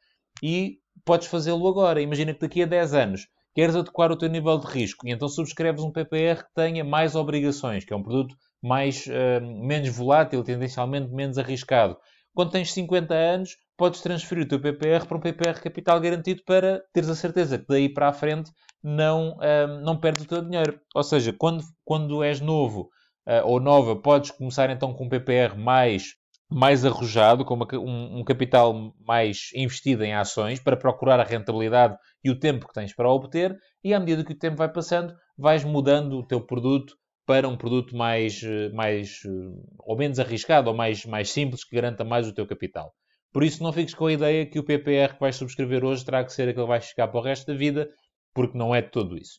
E 0.42 0.78
podes 1.04 1.28
fazê-lo 1.28 1.68
agora. 1.68 2.00
Imagina 2.00 2.34
que 2.34 2.40
daqui 2.40 2.62
a 2.62 2.66
10 2.66 2.94
anos 2.94 3.28
queres 3.54 3.76
adequar 3.76 4.10
o 4.12 4.16
teu 4.16 4.28
nível 4.28 4.58
de 4.58 4.66
risco 4.66 5.06
e 5.06 5.10
então 5.10 5.28
subscreves 5.28 5.82
um 5.82 5.90
PPR 5.90 6.44
que 6.44 6.54
tenha 6.54 6.84
mais 6.84 7.14
obrigações, 7.14 7.84
que 7.84 7.92
é 7.92 7.96
um 7.96 8.02
produto 8.02 8.36
mais, 8.62 9.06
uh, 9.06 9.40
menos 9.40 9.88
volátil, 9.88 10.44
tendencialmente 10.44 11.12
menos 11.12 11.38
arriscado. 11.38 11.96
Quando 12.34 12.52
tens 12.52 12.72
50 12.72 13.12
anos, 13.14 13.56
podes 13.76 14.00
transferir 14.00 14.44
o 14.44 14.48
teu 14.48 14.60
PPR 14.60 15.06
para 15.06 15.16
um 15.16 15.20
PPR 15.20 15.60
capital 15.60 15.98
garantido 16.00 16.42
para 16.44 16.82
teres 16.92 17.08
a 17.08 17.14
certeza 17.14 17.58
que 17.58 17.66
daí 17.68 17.88
para 17.88 18.08
a 18.08 18.12
frente 18.12 18.52
não, 18.82 19.36
uh, 19.38 19.80
não 19.82 19.98
perdes 19.98 20.24
o 20.24 20.28
teu 20.28 20.42
dinheiro. 20.42 20.78
Ou 20.94 21.02
seja, 21.02 21.32
quando, 21.32 21.64
quando 21.84 22.22
és 22.22 22.40
novo 22.40 22.90
uh, 23.26 23.46
ou 23.46 23.58
nova, 23.58 23.96
podes 23.96 24.30
começar 24.30 24.70
então 24.70 24.94
com 24.94 25.06
um 25.06 25.08
PPR 25.08 25.56
mais, 25.56 26.14
mais 26.50 26.84
arrojado, 26.84 27.44
com 27.44 27.54
uma, 27.54 27.66
um, 27.74 28.18
um, 28.18 28.24
capital 28.24 28.92
mais 29.06 29.50
investido 29.54 30.02
em 30.02 30.14
ações, 30.14 30.58
para 30.58 30.76
procurar 30.76 31.20
a 31.20 31.24
rentabilidade 31.24 31.96
e 32.24 32.30
o 32.30 32.38
tempo 32.38 32.66
que 32.66 32.74
tens 32.74 32.94
para 32.94 33.08
obter, 33.08 33.56
e 33.84 33.94
à 33.94 34.00
medida 34.00 34.24
que 34.24 34.32
o 34.32 34.38
tempo 34.38 34.56
vai 34.56 34.70
passando, 34.70 35.14
vais 35.38 35.64
mudando 35.64 36.18
o 36.18 36.26
teu 36.26 36.40
produto 36.44 36.94
para 37.24 37.48
um 37.48 37.56
produto 37.56 37.96
mais, 37.96 38.42
eh, 38.42 38.68
mais 38.70 39.20
eh, 39.24 39.30
ou 39.78 39.96
menos 39.96 40.18
arriscado, 40.18 40.68
ou 40.68 40.76
mais, 40.76 41.06
mais 41.06 41.30
simples, 41.30 41.64
que 41.64 41.76
garanta 41.76 42.04
mais 42.04 42.26
o 42.26 42.34
teu 42.34 42.46
capital. 42.46 42.92
Por 43.32 43.44
isso, 43.44 43.62
não 43.62 43.72
fiques 43.72 43.94
com 43.94 44.06
a 44.06 44.12
ideia 44.12 44.44
que 44.44 44.58
o 44.58 44.64
PPR 44.64 45.14
que 45.14 45.20
vais 45.20 45.36
subscrever 45.36 45.84
hoje 45.84 46.04
terá 46.04 46.24
que 46.24 46.32
ser 46.32 46.48
aquele 46.48 46.64
que 46.64 46.68
vais 46.68 46.86
ficar 46.86 47.06
para 47.06 47.20
o 47.20 47.22
resto 47.22 47.46
da 47.46 47.56
vida, 47.56 47.88
porque 48.34 48.58
não 48.58 48.74
é 48.74 48.82
tudo 48.82 49.16
isso. 49.16 49.38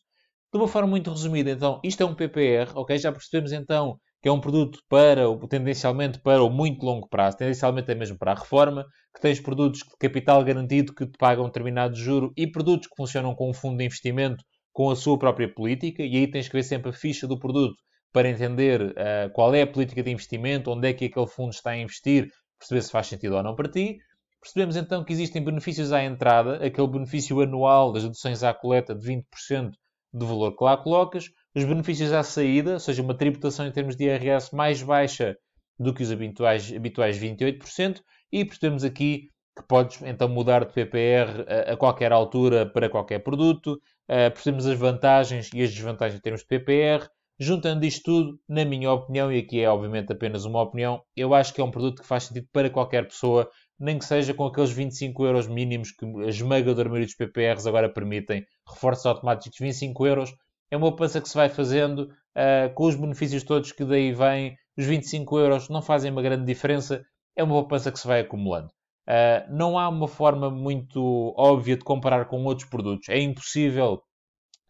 De 0.54 0.58
uma 0.58 0.68
forma 0.68 0.90
muito 0.90 1.10
resumida, 1.10 1.52
então, 1.52 1.82
isto 1.84 2.02
é 2.02 2.06
um 2.06 2.16
PPR, 2.16 2.72
ok? 2.76 2.98
Já 2.98 3.12
percebemos 3.12 3.52
então 3.52 4.00
que 4.22 4.30
é 4.30 4.32
um 4.32 4.40
produto 4.40 4.80
para, 4.88 5.24
tendencialmente 5.50 6.20
para 6.20 6.44
o 6.44 6.50
muito 6.50 6.86
longo 6.86 7.10
prazo, 7.10 7.38
tendencialmente 7.38 7.92
é 7.92 7.96
mesmo 7.96 8.18
para 8.18 8.34
a 8.34 8.36
reforma, 8.36 8.86
que 9.14 9.22
tens 9.22 9.40
produtos 9.40 9.80
de 9.80 9.98
capital 10.00 10.44
garantido 10.44 10.94
que 10.94 11.08
te 11.08 11.18
pagam 11.18 11.46
um 11.46 11.48
determinado 11.48 11.96
juro 11.96 12.32
e 12.38 12.46
produtos 12.46 12.88
que 12.88 12.96
funcionam 12.96 13.34
com 13.34 13.50
um 13.50 13.54
fundo 13.54 13.78
de 13.78 13.86
investimento 13.86 14.44
com 14.72 14.90
a 14.90 14.96
sua 14.96 15.18
própria 15.18 15.52
política, 15.52 16.04
e 16.04 16.16
aí 16.16 16.28
tens 16.30 16.48
que 16.48 16.54
ver 16.54 16.64
sempre 16.64 16.92
a 16.92 16.94
ficha 16.94 17.28
do 17.28 17.38
produto 17.40 17.76
para 18.14 18.30
entender 18.30 18.82
uh, 18.82 19.32
qual 19.34 19.54
é 19.56 19.64
a 19.64 19.68
política 19.68 20.04
de 20.04 20.12
investimento, 20.12 20.70
onde 20.72 20.88
é 20.88 20.94
que 20.94 21.06
aquele 21.06 21.28
fundo 21.28 21.52
está 21.52 21.72
a 21.72 21.78
investir, 21.78 22.28
perceber 22.60 22.82
se 22.82 22.92
faz 22.92 23.08
sentido 23.08 23.36
ou 23.36 23.44
não 23.44 23.56
para 23.56 23.70
ti. 23.70 23.98
Percebemos 24.42 24.76
então 24.76 25.04
que 25.04 25.14
existem 25.14 25.44
benefícios 25.44 25.92
à 25.92 26.04
entrada, 26.04 26.66
aquele 26.66 26.88
benefício 26.88 27.40
anual 27.42 27.92
das 27.92 28.04
deduções 28.04 28.44
à 28.44 28.54
coleta 28.54 28.94
de 28.96 29.06
20% 29.06 29.72
do 30.14 30.26
valor 30.26 30.56
que 30.56 30.64
lá 30.64 30.76
colocas, 30.78 31.26
os 31.54 31.64
benefícios 31.64 32.14
à 32.14 32.24
saída, 32.24 32.74
ou 32.74 32.80
seja, 32.80 33.02
uma 33.02 33.14
tributação 33.14 33.68
em 33.68 33.72
termos 33.72 33.96
de 33.96 34.06
IRS 34.06 34.56
mais 34.56 34.82
baixa 34.82 35.38
do 35.78 35.94
que 35.94 36.04
os 36.04 36.12
habituais, 36.12 36.72
habituais 36.74 37.18
28%, 37.18 38.02
e 38.32 38.46
percebemos 38.46 38.84
aqui 38.84 39.30
que 39.58 39.64
podes 39.68 40.02
então 40.04 40.30
mudar 40.30 40.64
de 40.64 40.74
PPR 40.74 41.46
a, 41.48 41.74
a 41.74 41.78
qualquer 41.78 42.12
altura 42.12 42.66
para 42.66 42.90
qualquer 42.90 43.20
produto, 43.20 43.74
uh, 43.74 44.32
percebemos 44.32 44.66
as 44.66 44.78
vantagens 44.78 45.50
e 45.54 45.62
as 45.62 45.72
desvantagens 45.72 46.18
em 46.18 46.22
termos 46.22 46.42
de 46.42 46.48
PPR. 46.48 47.08
Juntando 47.40 47.84
isto 47.86 48.04
tudo, 48.04 48.40
na 48.48 48.64
minha 48.64 48.92
opinião, 48.92 49.32
e 49.32 49.40
aqui 49.40 49.62
é 49.62 49.68
obviamente 49.68 50.14
apenas 50.14 50.46
uma 50.46 50.62
opinião, 50.62 51.02
eu 51.16 51.34
acho 51.34 51.52
que 51.54 51.60
é 51.60 51.64
um 51.64 51.72
produto 51.72 52.04
que 52.04 52.08
faz 52.08 52.26
sentido 52.26 52.48
para 52.54 52.70
qualquer 52.70 53.08
pessoa, 53.08 53.50
nem 53.80 53.98
que 53.98 54.06
seja 54.06 54.32
com 54.32 54.46
aqueles 54.46 54.72
25 54.72 55.26
euros 55.26 55.48
mínimos 55.48 55.92
que 55.92 56.06
a 56.06 56.28
esmagadora 56.28 56.88
maioria 56.88 57.08
dos 57.08 57.16
PPRs 57.16 57.66
agora 57.66 57.92
permitem, 57.92 58.46
reforços 58.70 59.08
automáticos 59.08 59.58
de 59.58 59.66
25 59.66 60.06
euros, 60.06 60.32
é 60.72 60.78
uma 60.78 60.88
poupança 60.88 61.20
que 61.20 61.28
se 61.28 61.36
vai 61.36 61.50
fazendo 61.50 62.10
uh, 62.36 62.74
com 62.74 62.86
os 62.86 62.96
benefícios 62.96 63.44
todos 63.44 63.74
que 63.74 63.84
daí 63.84 64.14
vêm. 64.14 64.58
Os 64.78 64.86
25 64.86 65.38
euros 65.38 65.70
não 65.70 65.82
fazem 65.82 66.10
uma 66.10 66.22
grande 66.22 66.46
diferença, 66.46 67.06
é 67.36 67.44
uma 67.44 67.56
poupança 67.56 67.92
que 67.92 68.00
se 68.00 68.08
vai 68.08 68.22
acumulando. 68.22 68.70
Uh, 69.08 69.54
não 69.54 69.78
há 69.78 69.90
uma 69.90 70.08
forma 70.08 70.50
muito 70.50 71.34
óbvia 71.38 71.76
de 71.76 71.84
comparar 71.84 72.26
com 72.26 72.44
outros 72.46 72.70
produtos. 72.70 73.10
É 73.10 73.20
impossível, 73.20 74.02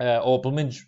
uh, 0.01 0.23
ou 0.23 0.41
pelo 0.41 0.55
menos 0.55 0.79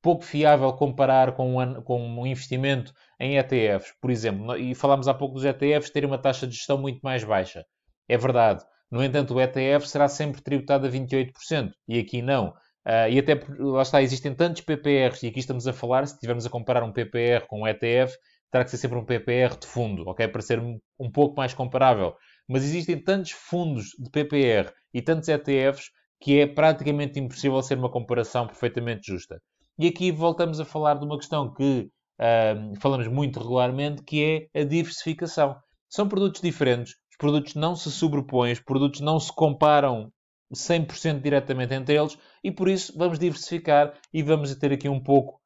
pouco 0.00 0.24
fiável, 0.24 0.72
comparar 0.72 1.32
com 1.36 1.58
um, 1.62 1.82
com 1.82 2.00
um 2.02 2.26
investimento 2.26 2.92
em 3.20 3.36
ETFs, 3.36 3.92
por 4.00 4.10
exemplo. 4.10 4.56
E 4.56 4.74
falámos 4.74 5.06
há 5.06 5.14
pouco 5.14 5.34
dos 5.34 5.44
ETFs 5.44 5.90
terem 5.90 6.08
uma 6.08 6.18
taxa 6.18 6.46
de 6.46 6.54
gestão 6.54 6.78
muito 6.78 7.00
mais 7.02 7.22
baixa. 7.22 7.64
É 8.08 8.16
verdade. 8.16 8.64
No 8.90 9.02
entanto, 9.02 9.34
o 9.34 9.40
ETF 9.40 9.88
será 9.88 10.08
sempre 10.08 10.42
tributado 10.42 10.86
a 10.86 10.90
28%. 10.90 11.72
E 11.88 11.98
aqui 11.98 12.20
não. 12.20 12.52
Uh, 12.86 13.08
e 13.10 13.18
até, 13.18 13.40
lá 13.58 13.82
está, 13.82 14.02
existem 14.02 14.34
tantos 14.34 14.62
PPRs, 14.62 15.24
e 15.24 15.28
aqui 15.28 15.38
estamos 15.38 15.66
a 15.68 15.72
falar, 15.72 16.06
se 16.06 16.14
estivermos 16.14 16.44
a 16.44 16.50
comparar 16.50 16.82
um 16.82 16.92
PPR 16.92 17.46
com 17.46 17.62
um 17.62 17.66
ETF, 17.66 18.16
terá 18.50 18.64
que 18.64 18.70
ser 18.70 18.76
sempre 18.76 18.98
um 18.98 19.04
PPR 19.04 19.56
de 19.58 19.66
fundo, 19.66 20.06
ok? 20.06 20.28
Para 20.28 20.42
ser 20.42 20.60
um, 20.60 21.10
pouco 21.10 21.36
mais 21.36 21.54
comparável. 21.54 22.14
Mas 22.46 22.64
existem 22.64 23.02
tantos 23.02 23.30
fundos 23.30 23.86
de 23.98 24.10
PPR 24.10 24.70
e 24.92 25.00
tantos 25.00 25.28
ETFs 25.28 25.90
que 26.20 26.38
é 26.38 26.46
praticamente 26.46 27.18
impossível 27.18 27.60
ser 27.62 27.78
uma 27.78 27.90
comparação 27.90 28.46
perfeitamente 28.46 29.06
justa. 29.06 29.40
E 29.78 29.88
aqui 29.88 30.12
voltamos 30.12 30.60
a 30.60 30.64
falar 30.64 30.94
de 30.94 31.04
uma 31.04 31.16
questão 31.16 31.52
que 31.52 31.88
uh, 32.20 32.80
falamos 32.80 33.08
muito 33.08 33.40
regularmente, 33.40 34.02
que 34.02 34.48
é 34.54 34.60
a 34.60 34.64
diversificação. 34.64 35.56
São 35.88 36.06
produtos 36.06 36.40
diferentes, 36.40 36.94
os 37.10 37.16
produtos 37.16 37.54
não 37.54 37.74
se 37.74 37.90
sobrepõem, 37.90 38.52
os 38.52 38.60
produtos 38.60 39.00
não 39.00 39.18
se 39.18 39.34
comparam 39.34 40.12
100% 40.54 41.20
diretamente 41.20 41.74
entre 41.74 41.96
eles 41.96 42.18
e 42.42 42.50
por 42.50 42.68
isso 42.68 42.92
vamos 42.96 43.18
diversificar 43.18 43.94
e 44.12 44.22
vamos 44.22 44.54
ter 44.56 44.72
aqui 44.72 44.88
um 44.88 45.00
pouco, 45.00 45.40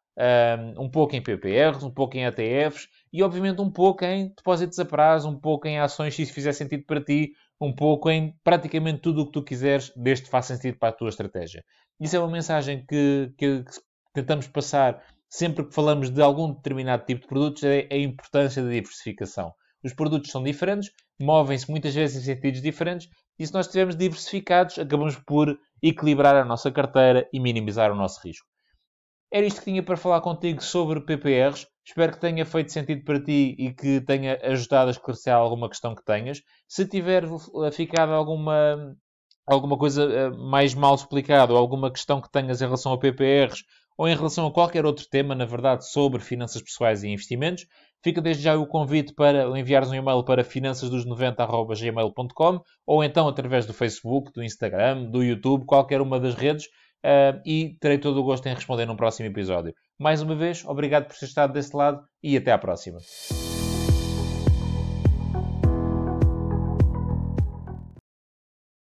um, 0.78 0.88
pouco 0.88 1.14
em 1.14 1.22
PPRs, 1.22 1.84
um 1.84 1.90
pouco 1.90 2.16
em 2.16 2.24
ETFs 2.24 2.88
e 3.12 3.22
obviamente 3.22 3.60
um 3.60 3.70
pouco 3.70 4.04
em 4.04 4.28
depósitos 4.28 4.78
a 4.78 4.84
prazo, 4.84 5.28
um 5.28 5.38
pouco 5.38 5.68
em 5.68 5.78
ações 5.78 6.14
se 6.14 6.22
isso 6.22 6.32
fizer 6.32 6.52
sentido 6.52 6.84
para 6.84 7.00
ti, 7.00 7.32
um 7.60 7.72
pouco 7.72 8.10
em 8.10 8.34
praticamente 8.42 9.00
tudo 9.00 9.22
o 9.22 9.26
que 9.26 9.32
tu 9.32 9.42
quiseres, 9.42 9.92
desde 9.96 10.24
que 10.24 10.30
faça 10.30 10.54
sentido 10.54 10.78
para 10.78 10.90
a 10.90 10.92
tua 10.92 11.08
estratégia. 11.08 11.64
Isso 12.00 12.16
é 12.16 12.18
uma 12.18 12.30
mensagem 12.30 12.84
que, 12.86 13.32
que, 13.38 13.64
que 13.64 13.80
tentamos 14.12 14.46
passar 14.46 15.02
sempre 15.28 15.64
que 15.64 15.74
falamos 15.74 16.10
de 16.10 16.22
algum 16.22 16.52
determinado 16.52 17.04
tipo 17.04 17.22
de 17.22 17.26
produtos, 17.26 17.62
é 17.64 17.86
a 17.90 17.96
importância 17.96 18.62
da 18.62 18.70
diversificação. 18.70 19.52
Os 19.82 19.92
produtos 19.92 20.30
são 20.30 20.42
diferentes, 20.42 20.90
movem-se 21.20 21.70
muitas 21.70 21.94
vezes 21.94 22.22
em 22.22 22.34
sentidos 22.34 22.60
diferentes, 22.60 23.08
e 23.38 23.46
se 23.46 23.52
nós 23.52 23.66
estivermos 23.66 23.96
diversificados, 23.96 24.78
acabamos 24.78 25.16
por 25.16 25.58
equilibrar 25.82 26.36
a 26.36 26.44
nossa 26.44 26.70
carteira 26.70 27.28
e 27.32 27.40
minimizar 27.40 27.92
o 27.92 27.94
nosso 27.94 28.20
risco. 28.22 28.46
Era 29.32 29.46
isto 29.46 29.58
que 29.58 29.66
tinha 29.70 29.82
para 29.82 29.96
falar 29.96 30.20
contigo 30.20 30.62
sobre 30.62 31.00
PPRs. 31.00 31.66
Espero 31.84 32.12
que 32.12 32.20
tenha 32.20 32.44
feito 32.46 32.72
sentido 32.72 33.04
para 33.04 33.22
ti 33.22 33.54
e 33.58 33.74
que 33.74 34.00
tenha 34.00 34.38
ajudado 34.42 34.88
a 34.88 34.92
esclarecer 34.92 35.34
alguma 35.34 35.68
questão 35.68 35.94
que 35.94 36.04
tenhas. 36.04 36.42
Se 36.68 36.86
tiver 36.86 37.24
ficado 37.72 38.12
alguma, 38.12 38.96
alguma 39.46 39.76
coisa 39.76 40.04
eh, 40.04 40.30
mais 40.30 40.74
mal 40.74 40.94
explicada 40.94 41.52
ou 41.52 41.58
alguma 41.58 41.90
questão 41.92 42.20
que 42.20 42.30
tenhas 42.30 42.60
em 42.60 42.64
relação 42.64 42.92
a 42.92 42.98
PPRs 42.98 43.64
ou 43.96 44.08
em 44.08 44.14
relação 44.14 44.46
a 44.46 44.52
qualquer 44.52 44.84
outro 44.84 45.06
tema, 45.10 45.34
na 45.34 45.44
verdade, 45.44 45.88
sobre 45.88 46.20
finanças 46.20 46.62
pessoais 46.62 47.02
e 47.02 47.08
investimentos, 47.08 47.66
fica 48.02 48.20
desde 48.20 48.42
já 48.42 48.56
o 48.56 48.66
convite 48.66 49.14
para 49.14 49.58
enviares 49.58 49.90
um 49.90 49.94
e-mail 49.94 50.24
para 50.24 50.44
finançasdos90.gmail.com 50.44 52.60
ou 52.86 53.02
então 53.02 53.26
através 53.28 53.66
do 53.66 53.72
Facebook, 53.72 54.32
do 54.32 54.42
Instagram, 54.42 55.10
do 55.10 55.22
YouTube, 55.22 55.64
qualquer 55.64 56.00
uma 56.00 56.20
das 56.20 56.34
redes, 56.34 56.66
uh, 57.04 57.40
e 57.44 57.76
terei 57.80 57.98
todo 57.98 58.20
o 58.20 58.24
gosto 58.24 58.46
em 58.46 58.54
responder 58.54 58.86
num 58.86 58.96
próximo 58.96 59.28
episódio. 59.28 59.74
Mais 59.98 60.22
uma 60.22 60.34
vez, 60.34 60.64
obrigado 60.64 61.06
por 61.06 61.16
ter 61.16 61.26
estado 61.26 61.52
desse 61.52 61.76
lado 61.76 62.02
e 62.22 62.36
até 62.36 62.52
à 62.52 62.58
próxima. 62.58 62.98